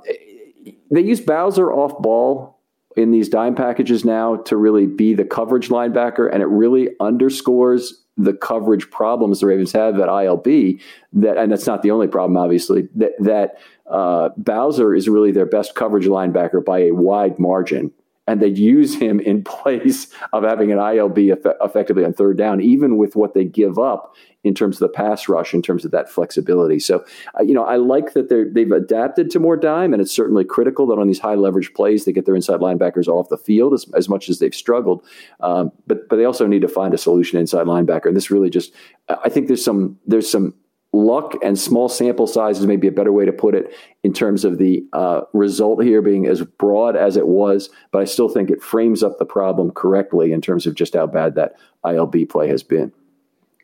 they 0.90 1.02
used 1.02 1.26
Bowser 1.26 1.72
off 1.72 2.00
ball 2.00 2.59
in 3.00 3.10
these 3.10 3.28
dime 3.28 3.54
packages 3.54 4.04
now 4.04 4.36
to 4.36 4.56
really 4.56 4.86
be 4.86 5.14
the 5.14 5.24
coverage 5.24 5.68
linebacker, 5.68 6.32
and 6.32 6.42
it 6.42 6.46
really 6.46 6.90
underscores 7.00 8.04
the 8.16 8.32
coverage 8.32 8.90
problems 8.90 9.40
the 9.40 9.46
Ravens 9.46 9.72
have 9.72 9.98
at 9.98 10.08
ILB. 10.08 10.80
That, 11.14 11.38
and 11.38 11.50
that's 11.50 11.66
not 11.66 11.82
the 11.82 11.90
only 11.90 12.08
problem, 12.08 12.36
obviously. 12.36 12.88
That 12.96 13.12
that 13.20 13.58
uh, 13.90 14.30
Bowser 14.36 14.94
is 14.94 15.08
really 15.08 15.32
their 15.32 15.46
best 15.46 15.74
coverage 15.74 16.06
linebacker 16.06 16.64
by 16.64 16.80
a 16.80 16.92
wide 16.92 17.38
margin, 17.38 17.92
and 18.26 18.40
they'd 18.40 18.58
use 18.58 18.94
him 18.94 19.20
in 19.20 19.42
place 19.44 20.08
of 20.32 20.44
having 20.44 20.72
an 20.72 20.78
ILB 20.78 21.32
eff- 21.32 21.56
effectively 21.60 22.04
on 22.04 22.12
third 22.12 22.38
down, 22.38 22.60
even 22.60 22.96
with 22.96 23.16
what 23.16 23.34
they 23.34 23.44
give 23.44 23.78
up 23.78 24.14
in 24.42 24.54
terms 24.54 24.76
of 24.76 24.80
the 24.80 24.88
pass 24.88 25.28
rush, 25.28 25.52
in 25.52 25.60
terms 25.60 25.84
of 25.84 25.90
that 25.90 26.08
flexibility. 26.08 26.78
So, 26.78 27.04
uh, 27.38 27.42
you 27.42 27.52
know, 27.52 27.64
I 27.64 27.76
like 27.76 28.14
that 28.14 28.30
they've 28.30 28.72
adapted 28.72 29.30
to 29.30 29.38
more 29.38 29.56
dime, 29.56 29.92
and 29.92 30.00
it's 30.00 30.14
certainly 30.14 30.44
critical 30.44 30.86
that 30.86 30.98
on 30.98 31.06
these 31.06 31.18
high 31.18 31.34
leverage 31.34 31.74
plays 31.74 32.04
they 32.04 32.12
get 32.12 32.24
their 32.24 32.36
inside 32.36 32.60
linebackers 32.60 33.06
off 33.06 33.28
the 33.28 33.36
field 33.36 33.74
as, 33.74 33.86
as 33.94 34.08
much 34.08 34.30
as 34.30 34.38
they've 34.38 34.54
struggled. 34.54 35.04
Um, 35.40 35.72
but 35.86 36.08
but 36.08 36.16
they 36.16 36.24
also 36.24 36.46
need 36.46 36.62
to 36.62 36.68
find 36.68 36.94
a 36.94 36.98
solution 36.98 37.38
inside 37.38 37.66
linebacker, 37.66 38.06
and 38.06 38.16
this 38.16 38.30
really 38.30 38.50
just 38.50 38.72
I 39.08 39.28
think 39.28 39.48
there's 39.48 39.64
some 39.64 39.98
there's 40.06 40.30
some 40.30 40.54
luck 40.92 41.36
and 41.42 41.58
small 41.58 41.88
sample 41.88 42.26
sizes 42.26 42.66
may 42.66 42.76
be 42.76 42.88
a 42.88 42.92
better 42.92 43.12
way 43.12 43.24
to 43.24 43.32
put 43.32 43.54
it 43.54 43.72
in 44.02 44.12
terms 44.12 44.44
of 44.44 44.58
the 44.58 44.84
uh, 44.92 45.22
result 45.32 45.82
here 45.82 46.02
being 46.02 46.26
as 46.26 46.42
broad 46.42 46.96
as 46.96 47.16
it 47.16 47.28
was, 47.28 47.70
but 47.92 48.00
I 48.00 48.04
still 48.04 48.28
think 48.28 48.50
it 48.50 48.62
frames 48.62 49.02
up 49.02 49.18
the 49.18 49.24
problem 49.24 49.70
correctly 49.70 50.32
in 50.32 50.40
terms 50.40 50.66
of 50.66 50.74
just 50.74 50.94
how 50.94 51.06
bad 51.06 51.34
that 51.36 51.54
ILB 51.84 52.28
play 52.28 52.48
has 52.48 52.62
been. 52.62 52.92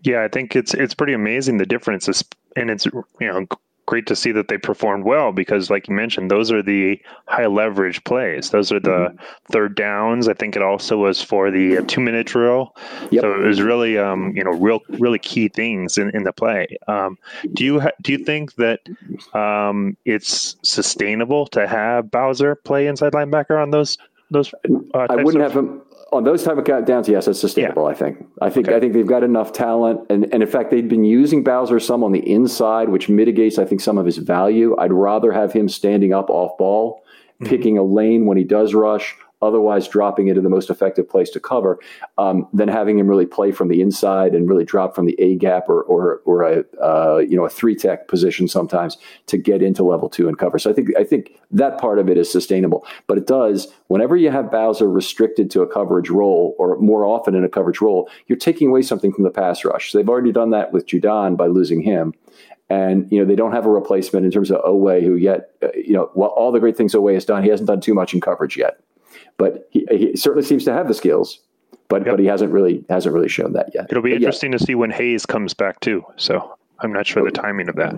Yeah, 0.03 0.23
I 0.23 0.29
think 0.29 0.55
it's 0.55 0.73
it's 0.75 0.95
pretty 0.95 1.15
amazing 1.15 1.59
the 1.59 1.67
difference, 1.67 2.23
and 2.55 2.71
it's 2.71 2.87
you 2.87 3.03
know 3.21 3.47
great 3.87 4.07
to 4.09 4.17
see 4.17 4.33
that 4.33 4.49
they 4.49 4.59
performed 4.59 5.05
well 5.05 5.33
because, 5.33 5.71
like 5.71 5.89
you 5.89 5.95
mentioned, 5.95 6.31
those 6.31 6.53
are 6.53 6.63
the 6.63 7.01
high 7.27 7.47
leverage 7.47 8.03
plays. 8.05 8.51
Those 8.51 8.73
are 8.73 8.81
the 8.81 8.91
mm-hmm. 8.91 9.17
third 9.53 9.77
downs. 9.77 10.29
I 10.29 10.35
think 10.35 10.57
it 10.57 10.63
also 10.63 10.99
was 10.99 11.23
for 11.23 11.51
the 11.51 11.79
uh, 11.79 11.83
two 11.87 12.01
minute 12.01 12.27
drill. 12.27 12.75
Yep. 13.11 13.23
So 13.23 13.35
it 13.35 13.47
was 13.47 13.63
really, 13.63 13.97
um, 13.97 14.33
you 14.37 14.45
know, 14.45 14.51
real, 14.51 14.81
really 14.89 15.19
key 15.19 15.49
things 15.49 15.97
in, 15.97 16.11
in 16.15 16.25
the 16.25 16.33
play. 16.33 16.67
Um, 16.89 17.17
do 17.55 17.65
you 17.65 17.81
ha- 17.81 17.97
do 18.03 18.13
you 18.13 18.19
think 18.19 18.57
that 18.57 18.81
um, 19.35 19.97
it's 20.05 20.57
sustainable 20.63 21.47
to 21.49 21.67
have 21.67 22.11
Bowser 22.11 22.57
play 22.57 22.89
inside 22.89 23.13
linebacker 23.13 23.61
on 23.61 23.71
those 23.71 23.99
those? 24.31 24.53
Uh, 24.95 25.07
I 25.09 25.23
wouldn't 25.23 25.45
of- 25.45 25.53
have 25.53 25.65
him 25.65 25.83
on 26.13 26.25
those 26.25 26.45
type 26.45 26.57
of 26.57 26.87
downs, 26.87 27.09
yes, 27.09 27.27
it's 27.27 27.41
sustainable. 27.41 27.85
Yeah. 27.85 27.91
I 27.91 27.95
think. 27.95 28.27
I 28.41 28.51
think. 28.51 28.69
Okay. 28.69 28.77
I 28.77 28.81
think 28.81 28.93
they've 28.93 29.07
got 29.07 29.25
enough 29.25 29.53
talent, 29.53 30.01
and, 30.09 30.33
and 30.33 30.43
in 30.43 30.49
fact, 30.49 30.71
they've 30.71 30.89
been 30.89 31.05
using 31.05 31.43
Bowser 31.43 31.81
some 31.81 32.05
on 32.05 32.13
the 32.13 32.31
inside, 32.31 32.89
which 32.89 33.09
mitigates, 33.09 33.59
I 33.59 33.65
think, 33.65 33.81
some 33.81 33.99
of 33.99 34.07
his 34.07 34.19
value. 34.19 34.77
I'd 34.79 34.93
rather 34.93 35.33
have 35.33 35.53
him 35.53 35.69
standing 35.69 36.13
up 36.13 36.31
off 36.31 36.57
ball, 36.59 37.03
mm-hmm. 37.41 37.47
picking 37.47 37.79
a 37.79 37.83
lane 37.83 38.27
when 38.27 38.39
he 38.39 38.45
does 38.45 38.73
rush, 38.73 39.17
otherwise 39.43 39.87
dropping 39.89 40.29
into 40.29 40.41
the 40.41 40.49
most 40.49 40.71
effective 40.71 41.09
place 41.09 41.31
to 41.31 41.41
cover, 41.41 41.79
um, 42.19 42.49
than 42.53 42.69
having 42.69 42.99
him 42.99 43.07
really 43.07 43.27
play 43.27 43.53
from 43.53 43.69
the 43.69 43.81
inside 43.81 44.35
and 44.35 44.49
really 44.49 44.65
drop 44.65 44.95
from 44.95 45.07
the 45.07 45.21
A 45.21 45.37
gap 45.37 45.69
or 45.69 45.83
or, 45.83 46.23
or 46.25 46.43
a 46.43 46.65
uh, 46.83 47.19
you 47.19 47.37
know 47.37 47.45
a 47.45 47.51
three 47.51 47.75
tech 47.75 48.09
position 48.09 48.49
sometimes 48.49 48.97
to 49.27 49.37
get 49.37 49.63
into 49.63 49.83
level 49.83 50.09
two 50.09 50.29
and 50.29 50.39
cover. 50.39 50.59
So 50.59 50.71
I 50.71 50.73
think 50.73 50.89
I 50.99 51.05
think 51.05 51.39
that 51.51 51.79
part 51.79 51.99
of 51.99 52.09
it 52.09 52.17
is 52.17 52.31
sustainable, 52.31 52.87
but 53.07 53.19
it 53.19 53.27
does 53.27 53.69
whenever 53.89 54.17
you 54.17 54.31
have 54.31 54.51
Bowser 54.51 54.91
restricted 54.91 55.51
to 55.51 55.63
a 55.63 55.67
coverage 55.67 56.11
role 56.11 56.55
or 56.59 56.79
more 56.79 57.05
often 57.05 57.35
in 57.35 57.45
a 57.45 57.49
coverage 57.49 57.81
role, 57.81 58.09
you're 58.27 58.39
taking 58.39 58.69
away 58.69 58.83
something 58.83 59.13
from 59.13 59.25
the 59.25 59.31
pass 59.31 59.65
rush. 59.65 59.93
So 59.93 59.99
they've 59.99 60.09
already 60.09 60.33
done 60.33 60.51
that 60.51 60.73
with 60.73 60.87
Judon 60.87 61.37
by 61.37 61.47
losing 61.47 61.83
him. 61.83 62.13
And 62.69 63.07
you 63.13 63.21
know 63.21 63.25
they 63.25 63.37
don't 63.37 63.53
have 63.53 63.65
a 63.67 63.71
replacement 63.71 64.27
in 64.27 64.33
terms 64.33 64.51
of 64.51 64.61
Oweh, 64.65 65.01
who 65.01 65.15
yet 65.15 65.51
uh, 65.63 65.69
you 65.75 65.93
know 65.93 66.05
all 66.17 66.51
the 66.51 66.59
great 66.59 66.77
things 66.77 66.95
Oweh 66.95 67.15
has 67.15 67.25
done, 67.25 67.45
he 67.45 67.49
hasn't 67.49 67.69
done 67.69 67.81
too 67.81 67.95
much 67.95 68.13
in 68.13 68.21
coverage 68.21 68.57
yet 68.57 68.81
but 69.39 69.69
he, 69.71 69.87
he 69.91 70.17
certainly 70.17 70.47
seems 70.47 70.65
to 70.65 70.73
have 70.73 70.89
the 70.89 70.95
skills. 70.95 71.41
But 71.89 72.05
yep. 72.05 72.15
but 72.15 72.21
he 72.21 72.27
hasn't 72.27 72.53
really 72.53 72.85
hasn't 72.89 73.15
really 73.15 73.29
shown 73.29 73.53
that 73.53 73.71
yet. 73.73 73.87
It'll 73.91 74.03
be 74.03 74.11
but 74.11 74.17
interesting 74.17 74.53
to 74.53 74.59
see 74.59 74.75
when 74.75 74.91
Hayes 74.91 75.25
comes 75.25 75.55
back 75.55 75.79
too. 75.81 76.05
So 76.17 76.57
I'm 76.81 76.93
not 76.93 77.07
sure 77.07 77.25
the 77.25 77.31
timing 77.31 77.69
of 77.69 77.77
that. 77.77 77.95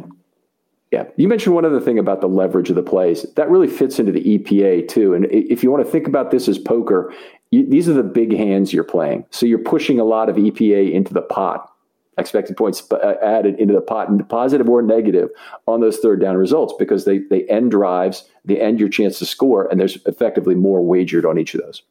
Yeah, 0.91 1.05
you 1.17 1.29
mentioned 1.29 1.55
one 1.55 1.65
other 1.65 1.81
thing 1.81 1.99
about 1.99 2.21
the 2.21 2.29
leverage 2.29 2.71
of 2.71 2.77
the 2.77 2.83
plays. 2.83 3.25
That 3.37 3.51
really 3.51 3.69
fits 3.69 3.99
into 3.99 4.13
the 4.13 4.39
EPA 4.39 4.89
too. 4.89 5.15
And 5.15 5.27
if 5.31 5.63
you 5.63 5.71
want 5.71 5.85
to 5.85 5.91
think 5.91 6.07
about 6.07 6.31
this 6.31 6.49
as 6.49 6.59
poker, 6.59 7.13
you, 7.51 7.69
these 7.69 7.89
are 7.89 7.93
the 7.93 8.03
big 8.03 8.35
hands 8.35 8.73
you're 8.73 8.85
playing. 8.85 9.27
So 9.31 9.45
you're 9.45 9.59
pushing 9.59 10.01
a 10.01 10.05
lot 10.05 10.29
of 10.29 10.37
EPA 10.37 10.93
into 10.93 11.13
the 11.13 11.23
pot 11.23 11.71
expected 12.19 12.57
points 12.57 12.83
uh, 12.91 13.15
added 13.23 13.59
into 13.59 13.75
the 13.75 13.81
pot, 13.81 14.29
positive 14.29 14.69
or 14.69 14.83
negative, 14.83 15.29
on 15.67 15.81
those 15.81 15.99
third 15.99 16.21
down 16.21 16.37
results 16.37 16.75
because 16.79 17.05
they 17.05 17.19
they 17.19 17.45
end 17.45 17.71
drives, 17.71 18.29
they 18.45 18.61
end 18.61 18.81
your 18.81 18.89
chance 18.89 19.19
to 19.19 19.27
score, 19.27 19.67
and 19.71 19.81
there's 19.81 19.97
effectively 20.07 20.55
more 20.55 20.85
wagered 20.85 21.25
on 21.25 21.39
each 21.39 21.55
of 21.55 21.61
those. 21.61 21.83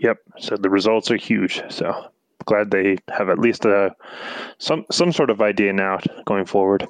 Yep. 0.00 0.18
So 0.38 0.56
the 0.56 0.70
results 0.70 1.10
are 1.10 1.16
huge. 1.16 1.62
So 1.68 2.10
glad 2.44 2.70
they 2.70 2.98
have 3.08 3.28
at 3.28 3.38
least 3.38 3.64
a 3.64 3.94
some 4.58 4.84
some 4.90 5.12
sort 5.12 5.30
of 5.30 5.40
idea 5.40 5.72
now 5.72 5.98
going 6.26 6.44
forward. 6.44 6.86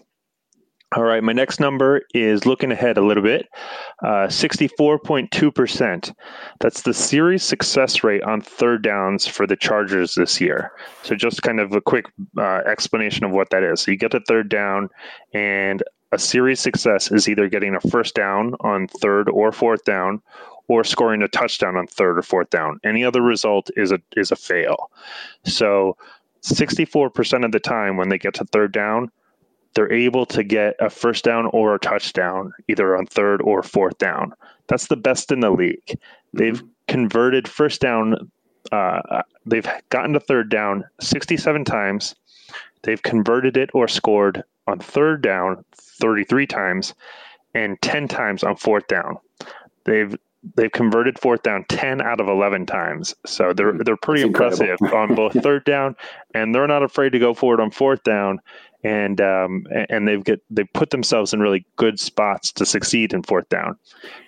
All 0.95 1.05
right, 1.05 1.23
my 1.23 1.33
next 1.33 1.59
number 1.59 2.03
is 2.13 2.45
looking 2.45 2.71
ahead 2.71 2.99
a 2.99 3.05
little 3.05 3.23
bit. 3.23 3.49
Uh, 4.03 4.27
64.2%. 4.27 6.15
That's 6.61 6.83
the 6.83 6.93
series 6.93 7.43
success 7.43 8.05
rate 8.05 8.23
on 8.23 8.43
third 8.43 8.83
downs 8.83 9.27
for 9.27 9.47
the 9.47 9.57
Chargers 9.57 10.15
this 10.17 10.39
year. 10.39 10.73
So, 11.03 11.15
just 11.15 11.43
kind 11.43 11.61
of 11.61 11.73
a 11.73 11.81
quick 11.81 12.07
uh, 12.37 12.61
explanation 12.67 13.25
of 13.25 13.31
what 13.31 13.49
that 13.51 13.63
is. 13.63 13.81
So, 13.81 13.91
you 13.91 13.97
get 13.97 14.11
to 14.11 14.21
third 14.21 14.51
down, 14.51 14.91
and 15.33 15.83
a 16.13 16.19
series 16.19 16.61
success 16.61 17.11
is 17.11 17.27
either 17.27 17.49
getting 17.49 17.75
a 17.75 17.81
first 17.81 18.15
down 18.15 18.55
on 18.61 18.87
third 18.87 19.31
or 19.31 19.51
fourth 19.51 19.85
down, 19.85 20.21
or 20.69 20.85
scoring 20.85 21.23
a 21.23 21.29
touchdown 21.29 21.77
on 21.77 21.87
third 21.87 22.19
or 22.19 22.23
fourth 22.23 22.51
down. 22.51 22.81
Any 22.85 23.03
other 23.03 23.23
result 23.23 23.71
is 23.77 23.93
a 23.93 24.01
is 24.15 24.31
a 24.31 24.37
fail. 24.37 24.91
So, 25.47 25.97
64% 26.43 27.45
of 27.47 27.53
the 27.53 27.61
time 27.61 27.97
when 27.97 28.11
they 28.11 28.19
get 28.19 28.35
to 28.35 28.45
third 28.45 28.73
down, 28.73 29.11
they're 29.75 29.93
able 29.93 30.27
to 30.27 30.43
get 30.43 30.77
a 30.81 30.91
first 30.91 31.25
down 31.25 31.47
or 31.47 31.75
a 31.75 31.79
touchdown 31.79 32.53
either 32.69 32.97
on 32.97 33.07
third 33.07 33.41
or 33.43 33.63
fourth 33.63 33.99
down. 33.99 34.35
That's 34.69 34.89
the 34.89 34.97
best 34.97 35.33
in 35.33 35.41
the 35.41 35.51
league. 35.51 35.99
They've 36.33 36.63
converted 36.89 37.49
first 37.49 37.81
down, 37.81 38.31
uh, 38.71 39.23
they've 39.47 39.69
gotten 39.91 40.13
to 40.13 40.21
third 40.21 40.51
down 40.51 40.85
67 41.01 41.65
times. 41.65 42.15
They've 42.83 43.03
converted 43.03 43.57
it 43.57 43.71
or 43.75 43.89
scored 43.89 44.43
on 44.67 44.79
third 44.79 45.23
down 45.23 45.65
33 45.75 46.47
times 46.47 46.95
and 47.55 47.81
10 47.83 48.09
times 48.09 48.43
on 48.43 48.57
fourth 48.57 48.87
down. 48.89 49.19
They've 49.85 50.17
they've 50.57 50.73
converted 50.73 51.19
fourth 51.19 51.43
down 51.43 51.65
10 51.69 52.01
out 52.01 52.21
of 52.21 52.29
11 52.29 52.67
times. 52.67 53.15
So 53.27 53.53
they're 53.53 53.73
they're 53.85 53.97
pretty 53.97 54.23
impressive 54.23 54.77
on 54.93 55.15
both 55.15 55.35
third 55.43 55.65
down 55.65 55.97
and 56.35 56.55
they're 56.55 56.67
not 56.67 56.83
afraid 56.83 57.11
to 57.11 57.19
go 57.19 57.35
forward 57.35 57.61
on 57.61 57.71
fourth 57.71 58.03
down 58.03 58.41
and 58.85 59.21
um, 59.21 59.65
and 59.89 60.09
they've 60.09 60.25
get 60.25 60.43
they 60.51 60.65
put 60.65 60.91
themselves 60.91 61.33
in 61.33 61.41
really 61.41 61.65
good 61.77 62.01
spots 62.01 62.51
to 62.53 62.67
succeed 62.67 63.13
in 63.13 63.23
fourth 63.23 63.49
down. 63.49 63.77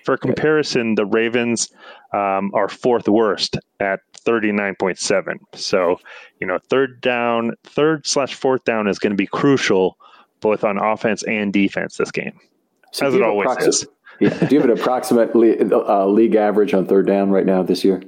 For 0.04 0.16
comparison, 0.16 0.94
the 0.94 1.06
Ravens 1.06 1.72
um, 2.12 2.52
are 2.54 2.68
fourth 2.68 3.08
worst 3.08 3.58
at 3.80 4.00
thirty 4.16 4.52
nine 4.52 4.76
point 4.78 4.98
seven. 4.98 5.40
So 5.54 5.98
you 6.40 6.46
know, 6.46 6.58
third 6.70 7.00
down, 7.00 7.52
third 7.64 8.06
slash 8.06 8.34
fourth 8.34 8.64
down 8.64 8.86
is 8.86 8.98
going 8.98 9.12
to 9.12 9.16
be 9.16 9.26
crucial 9.26 9.98
both 10.40 10.62
on 10.62 10.78
offense 10.78 11.24
and 11.24 11.52
defense 11.52 11.96
this 11.96 12.12
game, 12.12 12.38
so 12.92 13.06
as 13.06 13.14
it 13.14 13.22
always 13.22 13.56
is. 13.58 13.86
Yeah. 14.20 14.30
Do 14.46 14.54
you 14.54 14.60
have 14.60 14.70
an 14.70 14.78
approximate 14.78 15.34
uh, 15.34 16.06
league 16.06 16.34
average 16.34 16.74
on 16.74 16.86
third 16.86 17.06
down 17.06 17.30
right 17.30 17.46
now 17.46 17.62
this 17.62 17.84
year? 17.84 18.02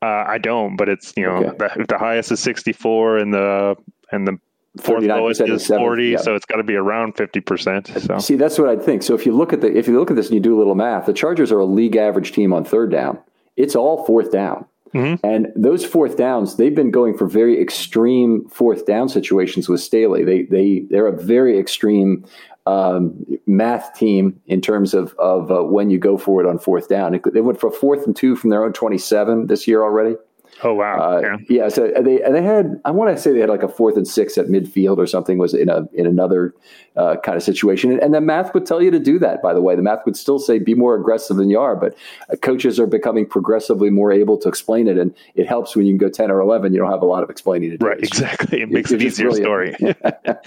Uh, 0.00 0.24
I 0.26 0.38
don't, 0.38 0.76
but 0.76 0.88
it's 0.88 1.12
you 1.16 1.24
know 1.24 1.44
okay. 1.44 1.56
the, 1.76 1.86
the 1.88 1.98
highest 1.98 2.30
is 2.30 2.40
sixty 2.40 2.72
four 2.72 3.18
and 3.18 3.32
the 3.34 3.76
and 4.12 4.26
the 4.26 4.38
fourth 4.80 5.04
lowest 5.04 5.40
is 5.40 5.66
40 5.66 6.06
yeah. 6.06 6.18
so 6.18 6.34
it's 6.34 6.44
got 6.44 6.56
to 6.56 6.62
be 6.62 6.74
around 6.74 7.14
50% 7.14 8.06
so. 8.06 8.18
see 8.18 8.36
that's 8.36 8.58
what 8.58 8.68
I'd 8.68 8.82
think 8.82 9.02
so 9.02 9.14
if 9.14 9.26
you 9.26 9.32
look 9.32 9.52
at 9.52 9.60
the 9.60 9.76
if 9.76 9.88
you 9.88 9.98
look 9.98 10.10
at 10.10 10.16
this 10.16 10.26
and 10.26 10.34
you 10.34 10.40
do 10.40 10.56
a 10.56 10.58
little 10.58 10.74
math 10.74 11.06
the 11.06 11.12
chargers 11.12 11.50
are 11.50 11.58
a 11.58 11.64
league 11.64 11.96
average 11.96 12.32
team 12.32 12.52
on 12.52 12.64
third 12.64 12.90
down 12.90 13.18
it's 13.56 13.74
all 13.74 14.04
fourth 14.04 14.30
down 14.30 14.66
mm-hmm. 14.94 15.26
and 15.26 15.48
those 15.56 15.84
fourth 15.84 16.16
downs 16.16 16.56
they've 16.56 16.74
been 16.74 16.90
going 16.90 17.16
for 17.16 17.26
very 17.26 17.60
extreme 17.60 18.48
fourth 18.48 18.86
down 18.86 19.08
situations 19.08 19.68
with 19.68 19.80
staley 19.80 20.22
they 20.24 20.42
they 20.42 20.86
they're 20.90 21.06
a 21.06 21.16
very 21.16 21.58
extreme 21.58 22.24
um, 22.68 23.24
math 23.46 23.94
team 23.94 24.38
in 24.46 24.60
terms 24.60 24.92
of 24.94 25.14
of 25.14 25.50
uh, 25.50 25.62
when 25.62 25.90
you 25.90 25.98
go 25.98 26.18
for 26.18 26.42
it 26.42 26.46
on 26.46 26.58
fourth 26.58 26.88
down 26.88 27.18
they 27.32 27.40
went 27.40 27.58
for 27.58 27.70
fourth 27.70 28.06
and 28.06 28.14
two 28.14 28.36
from 28.36 28.50
their 28.50 28.64
own 28.64 28.72
27 28.72 29.46
this 29.46 29.66
year 29.66 29.82
already 29.82 30.16
Oh 30.62 30.74
wow! 30.74 30.98
Uh, 30.98 31.20
yeah. 31.20 31.36
yeah. 31.48 31.68
So 31.68 31.92
they 32.02 32.18
they 32.18 32.42
had 32.42 32.80
I 32.84 32.90
want 32.90 33.14
to 33.14 33.22
say 33.22 33.32
they 33.32 33.38
had 33.38 33.48
like 33.48 33.62
a 33.62 33.68
fourth 33.68 33.96
and 33.96 34.08
six 34.08 34.36
at 34.36 34.46
midfield 34.46 34.98
or 34.98 35.06
something 35.06 35.38
was 35.38 35.54
in 35.54 35.68
a 35.68 35.86
in 35.92 36.04
another 36.04 36.52
uh, 36.96 37.16
kind 37.22 37.36
of 37.36 37.44
situation, 37.44 37.92
and, 37.92 38.02
and, 38.02 38.12
the 38.12 38.20
math 38.20 38.52
would 38.54 38.66
tell 38.66 38.82
you 38.82 38.90
to 38.90 38.98
do 38.98 39.20
that. 39.20 39.40
By 39.40 39.54
the 39.54 39.60
way, 39.60 39.76
the 39.76 39.82
math 39.82 40.04
would 40.04 40.16
still 40.16 40.40
say 40.40 40.58
be 40.58 40.74
more 40.74 40.96
aggressive 40.96 41.36
than 41.36 41.48
you 41.48 41.60
are, 41.60 41.76
but 41.76 41.94
uh, 42.32 42.36
coaches 42.36 42.80
are 42.80 42.88
becoming 42.88 43.24
progressively 43.24 43.90
more 43.90 44.10
able 44.10 44.36
to 44.38 44.48
explain 44.48 44.88
it, 44.88 44.98
and 44.98 45.14
it 45.36 45.46
helps 45.46 45.76
when 45.76 45.86
you 45.86 45.92
can 45.92 45.98
go 45.98 46.08
ten 46.08 46.28
or 46.28 46.40
eleven. 46.40 46.72
You 46.72 46.80
don't 46.80 46.90
have 46.90 47.02
a 47.02 47.06
lot 47.06 47.22
of 47.22 47.30
explaining 47.30 47.70
to 47.70 47.78
do. 47.78 47.86
Right, 47.86 47.98
exactly. 47.98 48.62
It 48.62 48.70
makes 48.70 48.90
it, 48.90 49.00
it 49.00 49.06
easier 49.06 49.30
story. 49.30 49.76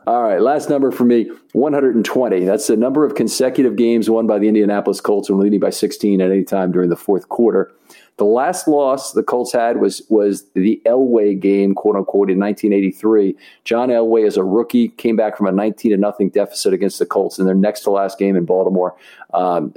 All 0.06 0.22
right, 0.22 0.40
last 0.40 0.68
number 0.68 0.90
for 0.90 1.04
me 1.04 1.30
120. 1.52 2.44
That's 2.44 2.66
the 2.66 2.76
number 2.76 3.04
of 3.04 3.14
consecutive 3.14 3.76
games 3.76 4.08
won 4.08 4.26
by 4.26 4.38
the 4.38 4.48
Indianapolis 4.48 5.00
Colts 5.00 5.30
when 5.30 5.38
leading 5.40 5.60
by 5.60 5.70
16 5.70 6.20
at 6.20 6.30
any 6.30 6.44
time 6.44 6.72
during 6.72 6.90
the 6.90 6.96
fourth 6.96 7.28
quarter. 7.28 7.72
The 8.18 8.24
last 8.24 8.68
loss 8.68 9.12
the 9.12 9.22
Colts 9.22 9.52
had 9.52 9.80
was 9.80 10.02
was 10.08 10.44
the 10.54 10.80
Elway 10.84 11.38
game, 11.38 11.74
quote 11.74 11.96
unquote, 11.96 12.30
in 12.30 12.38
1983. 12.38 13.34
John 13.64 13.88
Elway, 13.88 14.26
as 14.26 14.36
a 14.36 14.44
rookie, 14.44 14.88
came 14.88 15.16
back 15.16 15.36
from 15.36 15.46
a 15.46 15.52
19 15.52 15.92
to 15.92 15.96
nothing 15.96 16.28
deficit 16.28 16.72
against 16.72 16.98
the 16.98 17.06
Colts 17.06 17.38
in 17.38 17.46
their 17.46 17.54
next 17.54 17.80
to 17.80 17.90
last 17.90 18.18
game 18.18 18.36
in 18.36 18.44
Baltimore. 18.44 18.94
Um, 19.32 19.74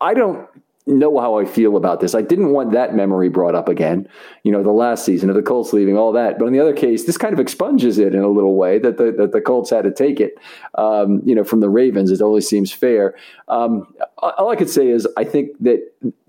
I 0.00 0.12
don't 0.12 0.48
know 0.86 1.18
how 1.18 1.38
I 1.38 1.44
feel 1.44 1.76
about 1.76 2.00
this. 2.00 2.14
I 2.14 2.20
didn't 2.20 2.52
want 2.52 2.72
that 2.72 2.94
memory 2.94 3.28
brought 3.28 3.54
up 3.54 3.68
again. 3.68 4.06
You 4.42 4.52
know, 4.52 4.62
the 4.62 4.70
last 4.70 5.04
season 5.04 5.30
of 5.30 5.36
the 5.36 5.42
Colts 5.42 5.72
leaving, 5.72 5.96
all 5.96 6.12
that. 6.12 6.38
But 6.38 6.46
in 6.46 6.52
the 6.52 6.60
other 6.60 6.74
case, 6.74 7.04
this 7.04 7.16
kind 7.16 7.32
of 7.32 7.40
expunges 7.40 7.98
it 7.98 8.14
in 8.14 8.22
a 8.22 8.28
little 8.28 8.56
way 8.56 8.78
that 8.78 8.98
the 8.98 9.12
that 9.12 9.32
the 9.32 9.40
Colts 9.40 9.70
had 9.70 9.84
to 9.84 9.92
take 9.92 10.20
it. 10.20 10.34
Um, 10.76 11.22
you 11.24 11.34
know, 11.34 11.44
from 11.44 11.60
the 11.60 11.70
Ravens, 11.70 12.10
it 12.10 12.20
only 12.20 12.42
seems 12.42 12.72
fair. 12.72 13.14
Um, 13.48 13.94
all 14.18 14.50
I 14.50 14.56
could 14.56 14.70
say 14.70 14.88
is 14.88 15.08
I 15.16 15.24
think 15.24 15.50
that 15.60 15.80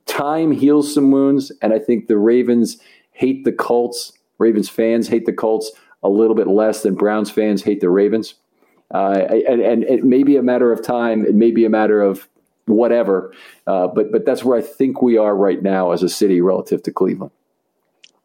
time 0.05 0.51
heals 0.51 0.93
some 0.93 1.11
wounds, 1.11 1.51
and 1.61 1.73
I 1.73 1.79
think 1.79 2.07
the 2.07 2.17
Ravens 2.17 2.77
hate 3.11 3.43
the 3.43 3.51
Colts. 3.51 4.13
Ravens 4.37 4.69
fans 4.69 5.07
hate 5.07 5.25
the 5.25 5.33
Colts 5.33 5.71
a 6.03 6.09
little 6.09 6.35
bit 6.35 6.47
less 6.47 6.83
than 6.83 6.95
Browns 6.95 7.31
fans 7.31 7.63
hate 7.63 7.81
the 7.81 7.89
Ravens. 7.89 8.35
Uh, 8.93 9.25
and, 9.47 9.61
and 9.61 9.83
it 9.85 10.03
may 10.03 10.23
be 10.23 10.37
a 10.37 10.43
matter 10.43 10.71
of 10.71 10.85
time. 10.85 11.25
It 11.25 11.33
may 11.33 11.51
be 11.51 11.65
a 11.65 11.69
matter 11.69 12.01
of 12.01 12.29
whatever. 12.65 13.33
Uh, 13.67 13.87
but 13.87 14.11
but 14.11 14.25
that's 14.25 14.43
where 14.43 14.57
I 14.57 14.61
think 14.61 15.01
we 15.01 15.17
are 15.17 15.35
right 15.35 15.61
now 15.61 15.91
as 15.91 16.03
a 16.03 16.09
city 16.09 16.41
relative 16.41 16.83
to 16.83 16.91
Cleveland. 16.91 17.31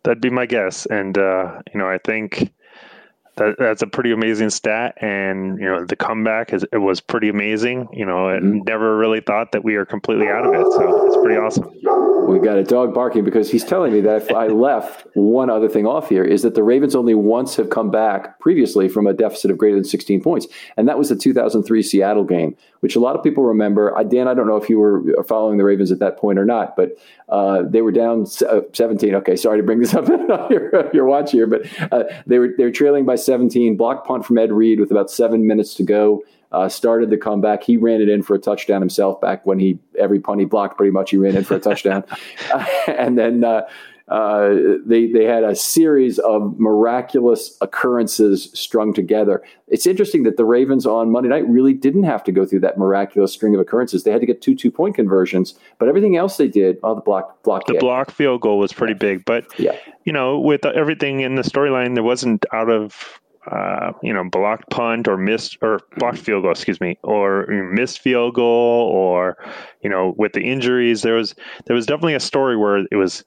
That'd 0.02 0.22
be 0.22 0.30
my 0.30 0.46
guess, 0.46 0.86
and 0.86 1.16
uh, 1.18 1.60
you 1.72 1.78
know 1.78 1.88
I 1.88 1.98
think 1.98 2.52
that 3.36 3.56
that's 3.58 3.82
a 3.82 3.86
pretty 3.86 4.12
amazing 4.12 4.50
stat, 4.50 4.96
and 5.00 5.58
you 5.58 5.66
know 5.66 5.84
the 5.84 5.96
comeback 5.96 6.52
is 6.52 6.64
it 6.72 6.78
was 6.78 7.00
pretty 7.00 7.28
amazing. 7.28 7.88
You 7.92 8.06
know, 8.06 8.26
mm-hmm. 8.26 8.60
never 8.66 8.96
really 8.96 9.20
thought 9.20 9.52
that 9.52 9.64
we 9.64 9.76
are 9.76 9.84
completely 9.84 10.28
out 10.28 10.46
of 10.46 10.54
it, 10.54 10.66
so 10.72 11.06
it's 11.06 11.16
pretty 11.16 11.38
awesome. 11.38 11.70
We 12.28 12.38
got 12.38 12.58
a 12.58 12.62
dog 12.62 12.94
barking 12.94 13.24
because 13.24 13.50
he's 13.50 13.64
telling 13.64 13.92
me 13.92 14.00
that 14.02 14.22
if 14.22 14.32
I 14.32 14.46
left 14.48 15.06
one 15.14 15.50
other 15.50 15.68
thing 15.68 15.86
off 15.86 16.08
here 16.08 16.24
is 16.24 16.42
that 16.42 16.54
the 16.54 16.62
Ravens 16.62 16.94
only 16.94 17.14
once 17.14 17.56
have 17.56 17.70
come 17.70 17.90
back 17.90 18.38
previously 18.38 18.88
from 18.88 19.06
a 19.06 19.12
deficit 19.12 19.50
of 19.50 19.58
greater 19.58 19.76
than 19.76 19.84
16 19.84 20.22
points, 20.22 20.46
and 20.76 20.88
that 20.88 20.98
was 20.98 21.08
the 21.08 21.16
2003 21.16 21.82
Seattle 21.82 22.24
game, 22.24 22.56
which 22.80 22.96
a 22.96 23.00
lot 23.00 23.16
of 23.16 23.22
people 23.22 23.44
remember. 23.44 23.94
Dan, 24.08 24.28
I 24.28 24.34
don't 24.34 24.46
know 24.46 24.56
if 24.56 24.68
you 24.68 24.78
were 24.78 25.22
following 25.24 25.58
the 25.58 25.64
Ravens 25.64 25.90
at 25.90 25.98
that 25.98 26.18
point 26.18 26.38
or 26.38 26.44
not, 26.44 26.76
but 26.76 26.96
uh, 27.28 27.62
they 27.62 27.82
were 27.82 27.92
down 27.92 28.26
uh, 28.48 28.60
17. 28.72 29.14
Okay, 29.16 29.36
sorry 29.36 29.58
to 29.58 29.64
bring 29.64 29.80
this 29.80 29.94
up 29.94 30.08
on 30.08 30.50
your, 30.50 30.90
your 30.94 31.06
watch 31.06 31.32
here, 31.32 31.46
but 31.46 31.62
uh, 31.92 32.04
they 32.26 32.38
were 32.38 32.50
they 32.56 32.64
were 32.64 32.70
trailing 32.70 33.04
by 33.04 33.16
17. 33.16 33.76
Block 33.76 34.06
punt 34.06 34.24
from 34.24 34.38
Ed 34.38 34.52
Reed 34.52 34.80
with 34.80 34.90
about 34.90 35.10
seven 35.10 35.46
minutes 35.46 35.74
to 35.74 35.82
go 35.82 36.22
uh, 36.52 36.68
started 36.68 37.10
the 37.10 37.16
comeback. 37.16 37.62
He 37.62 37.76
ran 37.76 38.00
it 38.00 38.08
in 38.08 38.22
for 38.22 38.34
a 38.34 38.38
touchdown 38.38 38.80
himself 38.80 39.20
back 39.20 39.46
when 39.46 39.58
he 39.58 39.78
every 39.98 40.20
punt 40.20 40.40
he 40.40 40.46
blocked 40.46 40.76
pretty 40.76 40.92
much 40.92 41.10
he 41.10 41.16
ran 41.16 41.36
in 41.36 41.44
for 41.44 41.56
a 41.56 41.60
touchdown, 41.60 42.04
uh, 42.52 42.66
and 42.88 43.18
then. 43.18 43.44
Uh, 43.44 43.62
uh, 44.10 44.56
they 44.84 45.06
they 45.06 45.22
had 45.22 45.44
a 45.44 45.54
series 45.54 46.18
of 46.18 46.58
miraculous 46.58 47.56
occurrences 47.60 48.50
strung 48.52 48.92
together. 48.92 49.40
It's 49.68 49.86
interesting 49.86 50.24
that 50.24 50.36
the 50.36 50.44
Ravens 50.44 50.84
on 50.84 51.12
Monday 51.12 51.28
night 51.28 51.48
really 51.48 51.72
didn't 51.72 52.02
have 52.02 52.24
to 52.24 52.32
go 52.32 52.44
through 52.44 52.58
that 52.60 52.76
miraculous 52.76 53.32
string 53.32 53.54
of 53.54 53.60
occurrences. 53.60 54.02
They 54.02 54.10
had 54.10 54.20
to 54.20 54.26
get 54.26 54.42
two 54.42 54.56
two 54.56 54.72
point 54.72 54.96
conversions, 54.96 55.54
but 55.78 55.88
everything 55.88 56.16
else 56.16 56.38
they 56.38 56.48
did, 56.48 56.78
oh, 56.82 56.96
the 56.96 57.00
block 57.00 57.40
block 57.44 57.66
the 57.66 57.74
hit. 57.74 57.80
block 57.80 58.10
field 58.10 58.40
goal 58.40 58.58
was 58.58 58.72
pretty 58.72 58.94
big. 58.94 59.24
But 59.24 59.46
yeah. 59.60 59.76
you 60.04 60.12
know, 60.12 60.40
with 60.40 60.66
everything 60.66 61.20
in 61.20 61.36
the 61.36 61.42
storyline, 61.42 61.94
there 61.94 62.02
wasn't 62.02 62.44
out 62.52 62.68
of 62.68 63.19
uh, 63.46 63.92
you 64.02 64.12
know, 64.12 64.22
blocked 64.24 64.68
punt 64.70 65.08
or 65.08 65.16
missed 65.16 65.56
or 65.62 65.80
blocked 65.96 66.18
field 66.18 66.42
goal, 66.42 66.52
excuse 66.52 66.80
me, 66.80 66.98
or 67.02 67.46
missed 67.46 68.00
field 68.00 68.34
goal, 68.34 68.88
or 68.88 69.36
you 69.82 69.88
know, 69.88 70.14
with 70.18 70.32
the 70.34 70.42
injuries, 70.42 71.02
there 71.02 71.14
was 71.14 71.34
there 71.66 71.74
was 71.74 71.86
definitely 71.86 72.14
a 72.14 72.20
story 72.20 72.56
where 72.56 72.84
it 72.90 72.96
was 72.96 73.24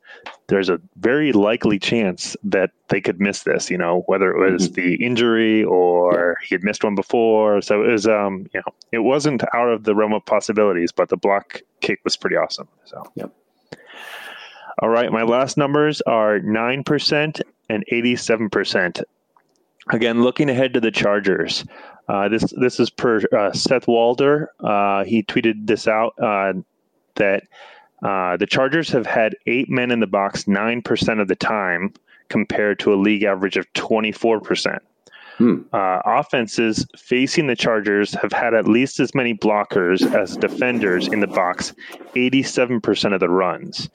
there's 0.48 0.70
a 0.70 0.80
very 0.98 1.32
likely 1.32 1.80
chance 1.80 2.38
that 2.44 2.72
they 2.90 3.02
could 3.02 3.20
miss 3.20 3.44
this. 3.44 3.72
You 3.72 3.78
know, 3.78 4.04
whether 4.06 4.32
it 4.32 4.52
was 4.52 4.70
mm-hmm. 4.70 4.76
the 4.76 5.04
injury 5.04 5.64
or 5.64 6.38
he 6.48 6.54
had 6.54 6.64
missed 6.64 6.84
one 6.84 6.96
before, 6.96 7.62
so 7.62 7.84
it 7.84 7.92
was 7.92 8.06
um, 8.06 8.46
you 8.54 8.60
know, 8.60 8.74
it 8.92 9.00
wasn't 9.00 9.44
out 9.54 9.70
of 9.70 9.84
the 9.84 9.96
realm 9.96 10.14
of 10.14 10.24
possibilities, 10.26 10.92
but 10.92 11.10
the 11.10 11.18
block 11.18 11.62
kick 11.82 12.00
was 12.04 12.16
pretty 12.16 12.36
awesome. 12.36 12.68
So. 12.86 13.04
Yep. 13.16 13.34
All 14.80 14.90
right, 14.90 15.12
my 15.12 15.22
last 15.22 15.56
numbers 15.56 16.02
are 16.02 16.40
9% 16.40 17.42
and 17.70 17.86
87%. 17.92 19.04
Again, 19.92 20.24
looking 20.24 20.50
ahead 20.50 20.74
to 20.74 20.80
the 20.80 20.92
Chargers. 20.92 21.66
Uh, 22.08 22.30
this 22.30 22.54
this 22.58 22.80
is 22.80 22.90
per 22.90 23.22
uh, 23.38 23.52
Seth 23.52 23.88
Walder. 23.88 24.50
Uh, 24.60 25.04
he 25.04 25.24
tweeted 25.24 25.68
this 25.68 25.88
out 25.88 26.14
uh, 26.22 26.54
that 27.16 27.44
uh, 28.02 28.38
the 28.38 28.46
Chargers 28.46 28.90
have 28.90 29.06
had 29.06 29.36
eight 29.46 29.70
men 29.70 29.92
in 29.92 30.00
the 30.00 30.08
box 30.08 30.48
nine 30.48 30.82
percent 30.82 31.20
of 31.20 31.28
the 31.28 31.36
time, 31.36 31.94
compared 32.30 32.80
to 32.80 32.94
a 32.94 32.96
league 32.96 33.24
average 33.24 33.58
of 33.58 33.72
twenty 33.74 34.12
four 34.12 34.40
percent. 34.40 34.82
Hmm. 35.38 35.62
Uh, 35.74 36.00
offenses 36.06 36.86
facing 36.98 37.48
the 37.48 37.56
Chargers 37.56 38.14
have 38.14 38.32
had 38.32 38.54
at 38.54 38.68
least 38.68 39.00
as 39.00 39.16
many 39.16 39.34
blockers 39.34 40.04
as 40.14 40.38
defenders 40.38 41.08
in 41.08 41.22
the 41.22 41.28
box, 41.28 41.74
87% 42.16 43.14
of 43.14 43.20
the 43.20 43.30
runs, 43.30 43.90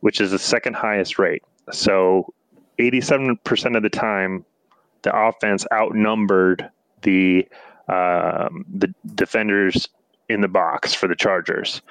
which 0.00 0.20
is 0.20 0.30
the 0.30 0.38
second 0.38 0.76
highest 0.76 1.18
rate. 1.18 1.42
So, 1.72 2.34
87% 2.78 3.76
of 3.76 3.82
the 3.82 3.88
time, 3.88 4.44
the 5.04 5.16
offense 5.16 5.64
outnumbered 5.72 6.68
the 7.02 7.46
um, 7.88 8.64
the 8.74 8.92
defenders 9.14 9.88
in 10.28 10.40
the 10.40 10.48
box 10.48 10.94
for 10.94 11.06
the 11.06 11.14
Chargers. 11.14 11.82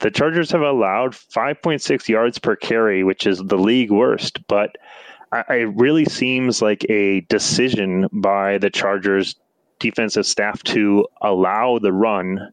The 0.00 0.10
Chargers 0.10 0.50
have 0.50 0.60
allowed 0.60 1.12
5.6 1.12 2.08
yards 2.08 2.38
per 2.38 2.54
carry, 2.54 3.02
which 3.02 3.26
is 3.26 3.38
the 3.38 3.56
league 3.56 3.90
worst, 3.90 4.46
but 4.46 4.76
it 5.48 5.74
really 5.74 6.04
seems 6.04 6.60
like 6.60 6.84
a 6.90 7.20
decision 7.22 8.08
by 8.12 8.58
the 8.58 8.68
Chargers 8.68 9.36
defensive 9.78 10.26
staff 10.26 10.62
to 10.64 11.06
allow 11.22 11.78
the 11.78 11.92
run 11.92 12.52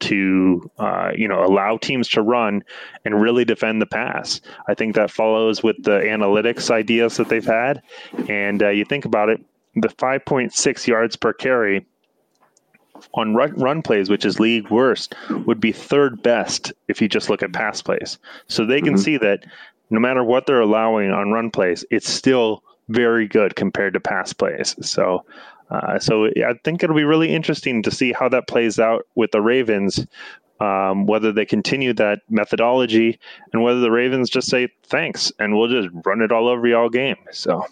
to 0.00 0.70
uh, 0.78 1.12
you 1.16 1.28
know 1.28 1.44
allow 1.44 1.76
teams 1.76 2.08
to 2.08 2.22
run 2.22 2.62
and 3.04 3.20
really 3.20 3.44
defend 3.44 3.80
the 3.80 3.86
pass. 3.86 4.40
I 4.68 4.74
think 4.74 4.94
that 4.94 5.10
follows 5.10 5.62
with 5.62 5.82
the 5.82 6.00
analytics 6.00 6.70
ideas 6.70 7.16
that 7.16 7.28
they've 7.28 7.44
had, 7.44 7.82
and 8.28 8.62
uh, 8.62 8.68
you 8.68 8.84
think 8.84 9.04
about 9.04 9.28
it, 9.28 9.40
the 9.74 9.88
5.6 9.88 10.86
yards 10.86 11.16
per 11.16 11.32
carry 11.32 11.86
on 13.14 13.34
run, 13.34 13.52
run 13.54 13.82
plays, 13.82 14.08
which 14.08 14.24
is 14.24 14.40
league 14.40 14.70
worst, 14.70 15.14
would 15.46 15.60
be 15.60 15.72
third 15.72 16.22
best 16.22 16.72
if 16.88 17.00
you 17.00 17.08
just 17.08 17.30
look 17.30 17.42
at 17.42 17.52
pass 17.52 17.82
plays. 17.82 18.18
So 18.48 18.64
they 18.64 18.80
can 18.80 18.94
mm-hmm. 18.94 19.02
see 19.02 19.18
that 19.18 19.44
no 19.90 20.00
matter 20.00 20.24
what 20.24 20.46
they're 20.46 20.60
allowing 20.60 21.10
on 21.10 21.30
run 21.30 21.50
plays, 21.50 21.84
it's 21.90 22.08
still 22.08 22.62
very 22.88 23.26
good 23.26 23.56
compared 23.56 23.94
to 23.94 24.00
pass 24.00 24.32
plays. 24.32 24.74
So 24.80 25.24
uh, 25.70 25.98
so 25.98 26.26
I 26.26 26.54
think 26.64 26.82
it'll 26.82 26.96
be 26.96 27.04
really 27.04 27.34
interesting 27.34 27.82
to 27.82 27.90
see 27.90 28.12
how 28.12 28.28
that 28.28 28.46
plays 28.46 28.78
out 28.78 29.06
with 29.14 29.32
the 29.32 29.40
Ravens, 29.40 30.06
um, 30.60 31.06
whether 31.06 31.32
they 31.32 31.44
continue 31.44 31.92
that 31.94 32.20
methodology 32.30 33.18
and 33.52 33.62
whether 33.62 33.80
the 33.80 33.90
Ravens 33.90 34.30
just 34.30 34.48
say 34.48 34.68
thanks 34.84 35.32
and 35.38 35.56
we'll 35.56 35.68
just 35.68 35.88
run 36.04 36.22
it 36.22 36.32
all 36.32 36.48
over 36.48 36.66
you 36.66 36.76
all 36.76 36.88
game. 36.88 37.16
So. 37.32 37.66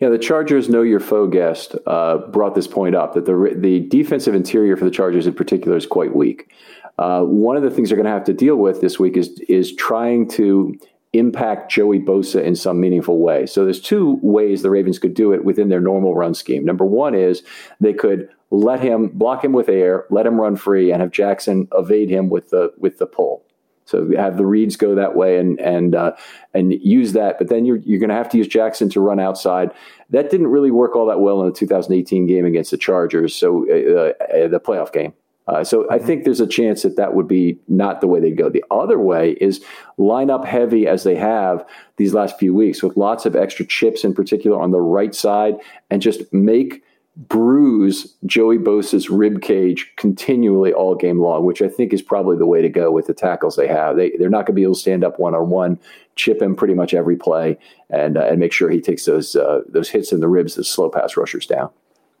Yeah, 0.00 0.08
the 0.08 0.18
Chargers 0.18 0.68
know 0.68 0.82
your 0.82 0.98
foe 0.98 1.28
guest 1.28 1.76
uh, 1.86 2.18
brought 2.18 2.56
this 2.56 2.66
point 2.66 2.96
up 2.96 3.14
that 3.14 3.24
the 3.24 3.54
the 3.54 3.86
defensive 3.86 4.34
interior 4.34 4.76
for 4.76 4.84
the 4.84 4.90
Chargers 4.90 5.28
in 5.28 5.34
particular 5.34 5.76
is 5.76 5.86
quite 5.86 6.12
weak. 6.12 6.52
Uh, 6.98 7.22
one 7.22 7.56
of 7.56 7.62
the 7.62 7.70
things 7.70 7.88
they're 7.88 7.96
going 7.96 8.06
to 8.06 8.12
have 8.12 8.24
to 8.24 8.32
deal 8.32 8.56
with 8.56 8.80
this 8.80 8.98
week 8.98 9.16
is 9.16 9.28
is 9.48 9.72
trying 9.76 10.28
to 10.30 10.76
impact 11.12 11.70
Joey 11.70 12.00
Bosa 12.00 12.42
in 12.42 12.56
some 12.56 12.80
meaningful 12.80 13.18
way. 13.18 13.46
So 13.46 13.64
there's 13.64 13.80
two 13.80 14.18
ways 14.22 14.62
the 14.62 14.70
Ravens 14.70 14.98
could 14.98 15.14
do 15.14 15.32
it 15.32 15.44
within 15.44 15.68
their 15.68 15.80
normal 15.80 16.14
run 16.14 16.34
scheme. 16.34 16.64
Number 16.64 16.86
one 16.86 17.14
is 17.14 17.42
they 17.80 17.92
could 17.92 18.28
let 18.50 18.80
him 18.80 19.08
block 19.08 19.44
him 19.44 19.52
with 19.52 19.68
air, 19.68 20.06
let 20.10 20.26
him 20.26 20.40
run 20.40 20.56
free, 20.56 20.90
and 20.90 21.00
have 21.00 21.10
Jackson 21.10 21.68
evade 21.74 22.10
him 22.10 22.30
with 22.30 22.50
the 22.50 22.72
with 22.78 22.98
the 22.98 23.06
pull. 23.06 23.44
So 23.84 24.10
have 24.16 24.36
the 24.36 24.46
reads 24.46 24.76
go 24.76 24.94
that 24.94 25.16
way 25.16 25.38
and 25.38 25.60
and 25.60 25.94
uh, 25.94 26.12
and 26.54 26.72
use 26.72 27.12
that. 27.12 27.38
But 27.38 27.48
then 27.48 27.64
you're 27.64 27.78
you're 27.78 27.98
going 27.98 28.10
to 28.10 28.16
have 28.16 28.28
to 28.30 28.38
use 28.38 28.48
Jackson 28.48 28.88
to 28.90 29.00
run 29.00 29.20
outside. 29.20 29.70
That 30.10 30.30
didn't 30.30 30.48
really 30.48 30.70
work 30.70 30.96
all 30.96 31.06
that 31.06 31.20
well 31.20 31.40
in 31.42 31.48
the 31.48 31.54
2018 31.54 32.26
game 32.26 32.44
against 32.44 32.70
the 32.70 32.78
Chargers. 32.78 33.34
So 33.34 33.66
uh, 33.68 34.12
uh, 34.24 34.48
the 34.48 34.60
playoff 34.60 34.92
game. 34.92 35.14
Uh, 35.48 35.64
so 35.64 35.90
I 35.90 35.96
mm-hmm. 35.96 36.06
think 36.06 36.24
there's 36.24 36.40
a 36.40 36.46
chance 36.46 36.82
that 36.82 36.96
that 36.96 37.14
would 37.14 37.28
be 37.28 37.58
not 37.68 38.00
the 38.00 38.06
way 38.06 38.20
they 38.20 38.30
go. 38.30 38.48
The 38.48 38.64
other 38.70 38.98
way 38.98 39.32
is 39.40 39.64
line 39.98 40.30
up 40.30 40.44
heavy 40.44 40.86
as 40.86 41.02
they 41.02 41.16
have 41.16 41.66
these 41.96 42.14
last 42.14 42.38
few 42.38 42.54
weeks 42.54 42.82
with 42.82 42.96
lots 42.96 43.26
of 43.26 43.34
extra 43.34 43.66
chips 43.66 44.04
in 44.04 44.14
particular 44.14 44.60
on 44.60 44.70
the 44.70 44.80
right 44.80 45.14
side 45.14 45.56
and 45.90 46.00
just 46.00 46.32
make 46.32 46.82
bruise 47.16 48.14
Joey 48.24 48.56
Bosa's 48.56 49.10
rib 49.10 49.42
cage 49.42 49.92
continually 49.96 50.72
all 50.72 50.94
game 50.94 51.20
long, 51.20 51.44
which 51.44 51.60
I 51.60 51.68
think 51.68 51.92
is 51.92 52.00
probably 52.00 52.38
the 52.38 52.46
way 52.46 52.62
to 52.62 52.68
go 52.68 52.90
with 52.90 53.06
the 53.06 53.14
tackles 53.14 53.56
they 53.56 53.68
have. 53.68 53.96
They, 53.96 54.12
they're 54.18 54.30
not 54.30 54.46
going 54.46 54.54
to 54.54 54.60
be 54.60 54.62
able 54.62 54.74
to 54.74 54.80
stand 54.80 55.04
up 55.04 55.18
one 55.18 55.34
on 55.34 55.50
one, 55.50 55.78
chip 56.16 56.40
him 56.40 56.56
pretty 56.56 56.74
much 56.74 56.94
every 56.94 57.16
play, 57.16 57.58
and 57.90 58.16
uh, 58.16 58.24
and 58.24 58.38
make 58.38 58.52
sure 58.52 58.70
he 58.70 58.80
takes 58.80 59.04
those 59.04 59.36
uh, 59.36 59.60
those 59.68 59.90
hits 59.90 60.12
in 60.12 60.20
the 60.20 60.28
ribs, 60.28 60.54
the 60.54 60.64
slow 60.64 60.88
pass 60.88 61.16
rushers 61.16 61.46
down. 61.46 61.70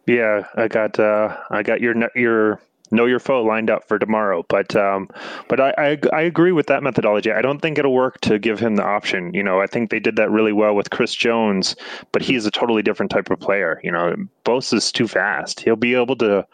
Yeah, 0.06 0.46
I 0.56 0.68
got 0.68 0.98
uh, 0.98 1.38
I 1.50 1.62
got 1.62 1.80
your 1.80 1.94
your 2.14 2.60
know 2.92 3.06
your 3.06 3.18
foe 3.18 3.42
lined 3.42 3.70
up 3.70 3.88
for 3.88 3.98
tomorrow. 3.98 4.44
But 4.48 4.76
um, 4.76 5.08
but 5.48 5.60
I, 5.60 5.74
I, 5.76 5.98
I 6.12 6.20
agree 6.22 6.52
with 6.52 6.66
that 6.66 6.82
methodology. 6.82 7.32
I 7.32 7.42
don't 7.42 7.60
think 7.60 7.78
it'll 7.78 7.94
work 7.94 8.20
to 8.22 8.38
give 8.38 8.60
him 8.60 8.76
the 8.76 8.84
option. 8.84 9.32
You 9.34 9.42
know, 9.42 9.60
I 9.60 9.66
think 9.66 9.90
they 9.90 9.98
did 9.98 10.16
that 10.16 10.30
really 10.30 10.52
well 10.52 10.74
with 10.74 10.90
Chris 10.90 11.14
Jones, 11.14 11.74
but 12.12 12.22
he's 12.22 12.46
a 12.46 12.50
totally 12.50 12.82
different 12.82 13.10
type 13.10 13.30
of 13.30 13.40
player. 13.40 13.80
You 13.82 13.92
know, 13.92 14.14
Bosa's 14.44 14.92
too 14.92 15.08
fast. 15.08 15.60
He'll 15.60 15.76
be 15.76 15.94
able 15.94 16.16
to, 16.16 16.46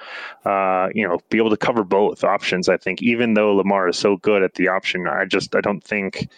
uh, 0.44 0.88
you 0.94 1.06
know, 1.06 1.18
be 1.28 1.38
able 1.38 1.50
to 1.50 1.56
cover 1.56 1.84
both 1.84 2.24
options. 2.24 2.68
I 2.68 2.76
think, 2.76 3.02
even 3.02 3.34
though 3.34 3.54
Lamar 3.54 3.88
is 3.88 3.98
so 3.98 4.16
good 4.16 4.42
at 4.42 4.54
the 4.54 4.68
option, 4.68 5.06
I 5.08 5.24
just 5.24 5.54
I 5.54 5.60
don't 5.60 5.82
think 5.82 6.28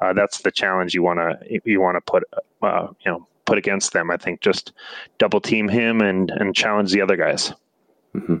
uh, 0.00 0.12
that's 0.12 0.40
the 0.42 0.50
challenge 0.50 0.94
you 0.94 1.02
want 1.02 1.18
to 1.18 1.60
you 1.64 1.80
want 1.80 1.96
to 1.96 2.00
put 2.00 2.24
uh, 2.62 2.88
you 3.04 3.10
know 3.10 3.26
put 3.44 3.58
against 3.58 3.92
them. 3.92 4.10
I 4.10 4.16
think 4.16 4.40
just 4.40 4.72
double 5.18 5.40
team 5.40 5.68
him 5.68 6.00
and 6.00 6.30
and 6.30 6.54
challenge 6.54 6.92
the 6.92 7.00
other 7.00 7.16
guys. 7.16 7.52
Mm-hmm. 8.14 8.36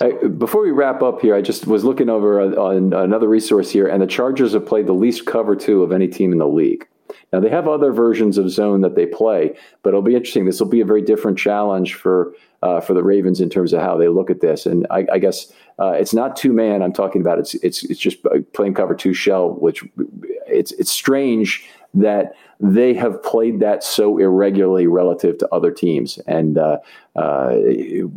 I, 0.00 0.28
before 0.28 0.62
we 0.62 0.70
wrap 0.70 1.02
up 1.02 1.20
here, 1.20 1.34
I 1.34 1.42
just 1.42 1.66
was 1.66 1.84
looking 1.84 2.08
over 2.08 2.40
on 2.40 2.92
another 2.92 3.28
resource 3.28 3.70
here, 3.70 3.86
and 3.86 4.00
the 4.00 4.06
Chargers 4.06 4.52
have 4.52 4.66
played 4.66 4.86
the 4.86 4.92
least 4.92 5.26
cover 5.26 5.56
two 5.56 5.82
of 5.82 5.92
any 5.92 6.06
team 6.06 6.32
in 6.32 6.38
the 6.38 6.46
league. 6.46 6.86
Now 7.32 7.40
they 7.40 7.48
have 7.48 7.68
other 7.68 7.92
versions 7.92 8.38
of 8.38 8.50
zone 8.50 8.80
that 8.82 8.94
they 8.94 9.06
play, 9.06 9.56
but 9.82 9.90
it'll 9.90 10.02
be 10.02 10.14
interesting. 10.14 10.46
This 10.46 10.60
will 10.60 10.68
be 10.68 10.80
a 10.80 10.84
very 10.84 11.02
different 11.02 11.38
challenge 11.38 11.94
for 11.94 12.34
uh, 12.62 12.80
for 12.80 12.94
the 12.94 13.02
Ravens 13.02 13.40
in 13.40 13.48
terms 13.48 13.72
of 13.72 13.80
how 13.80 13.96
they 13.96 14.08
look 14.08 14.30
at 14.30 14.40
this. 14.40 14.66
And 14.66 14.86
I, 14.90 15.06
I 15.12 15.18
guess 15.18 15.52
uh, 15.78 15.92
it's 15.92 16.12
not 16.12 16.36
two 16.36 16.52
man. 16.52 16.82
I'm 16.82 16.92
talking 16.92 17.20
about 17.20 17.38
it's 17.38 17.54
it's 17.54 17.84
it's 17.84 18.00
just 18.00 18.18
playing 18.52 18.74
cover 18.74 18.94
two 18.94 19.14
shell, 19.14 19.50
which 19.50 19.84
it's 20.46 20.72
it's 20.72 20.90
strange 20.90 21.66
that 21.94 22.34
they 22.60 22.94
have 22.94 23.22
played 23.22 23.60
that 23.60 23.82
so 23.82 24.18
irregularly 24.18 24.86
relative 24.86 25.38
to 25.38 25.48
other 25.52 25.70
teams. 25.70 26.18
And 26.26 26.58
uh, 26.58 26.78
uh, 27.16 27.56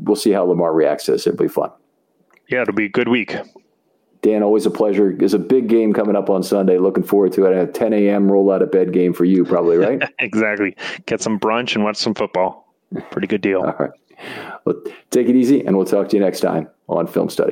we'll 0.04 0.16
see 0.16 0.32
how 0.32 0.44
Lamar 0.44 0.74
reacts 0.74 1.06
to 1.06 1.12
this. 1.14 1.26
It'll 1.26 1.38
be 1.38 1.48
fun. 1.48 1.72
Yeah, 2.50 2.62
it'll 2.62 2.74
be 2.74 2.86
a 2.86 2.90
good 2.90 3.08
week. 3.08 3.36
Dan, 4.22 4.42
always 4.42 4.66
a 4.66 4.72
pleasure. 4.72 5.14
There's 5.14 5.34
a 5.34 5.40
big 5.40 5.68
game 5.68 5.92
coming 5.92 6.16
up 6.16 6.30
on 6.30 6.44
Sunday. 6.44 6.78
Looking 6.78 7.04
forward 7.04 7.34
to 7.34 7.46
it. 7.46 7.58
A 7.58 7.72
10 7.72 7.92
a.m. 7.94 8.32
roll 8.32 8.52
out 8.52 8.62
of 8.62 8.72
bed 8.72 8.94
game 8.94 9.12
for 9.14 9.26
you, 9.26 9.44
probably, 9.44 9.78
right? 9.78 10.02
exactly. 10.20 10.78
Get 11.06 11.22
some 11.22 11.40
brunch 11.40 11.76
and 11.76 11.84
watch 11.84 11.98
some 11.98 12.14
football. 12.14 12.74
Pretty 13.12 13.28
good 13.28 13.42
deal. 13.42 13.62
All 13.64 13.76
right. 13.78 13.92
Well, 14.66 14.82
take 15.12 15.28
it 15.28 15.36
easy, 15.36 15.66
and 15.66 15.76
we'll 15.76 15.86
talk 15.86 16.08
to 16.10 16.16
you 16.16 16.24
next 16.24 16.40
time 16.40 16.70
on 16.88 17.08
Film 17.08 17.30
Study. 17.30 17.52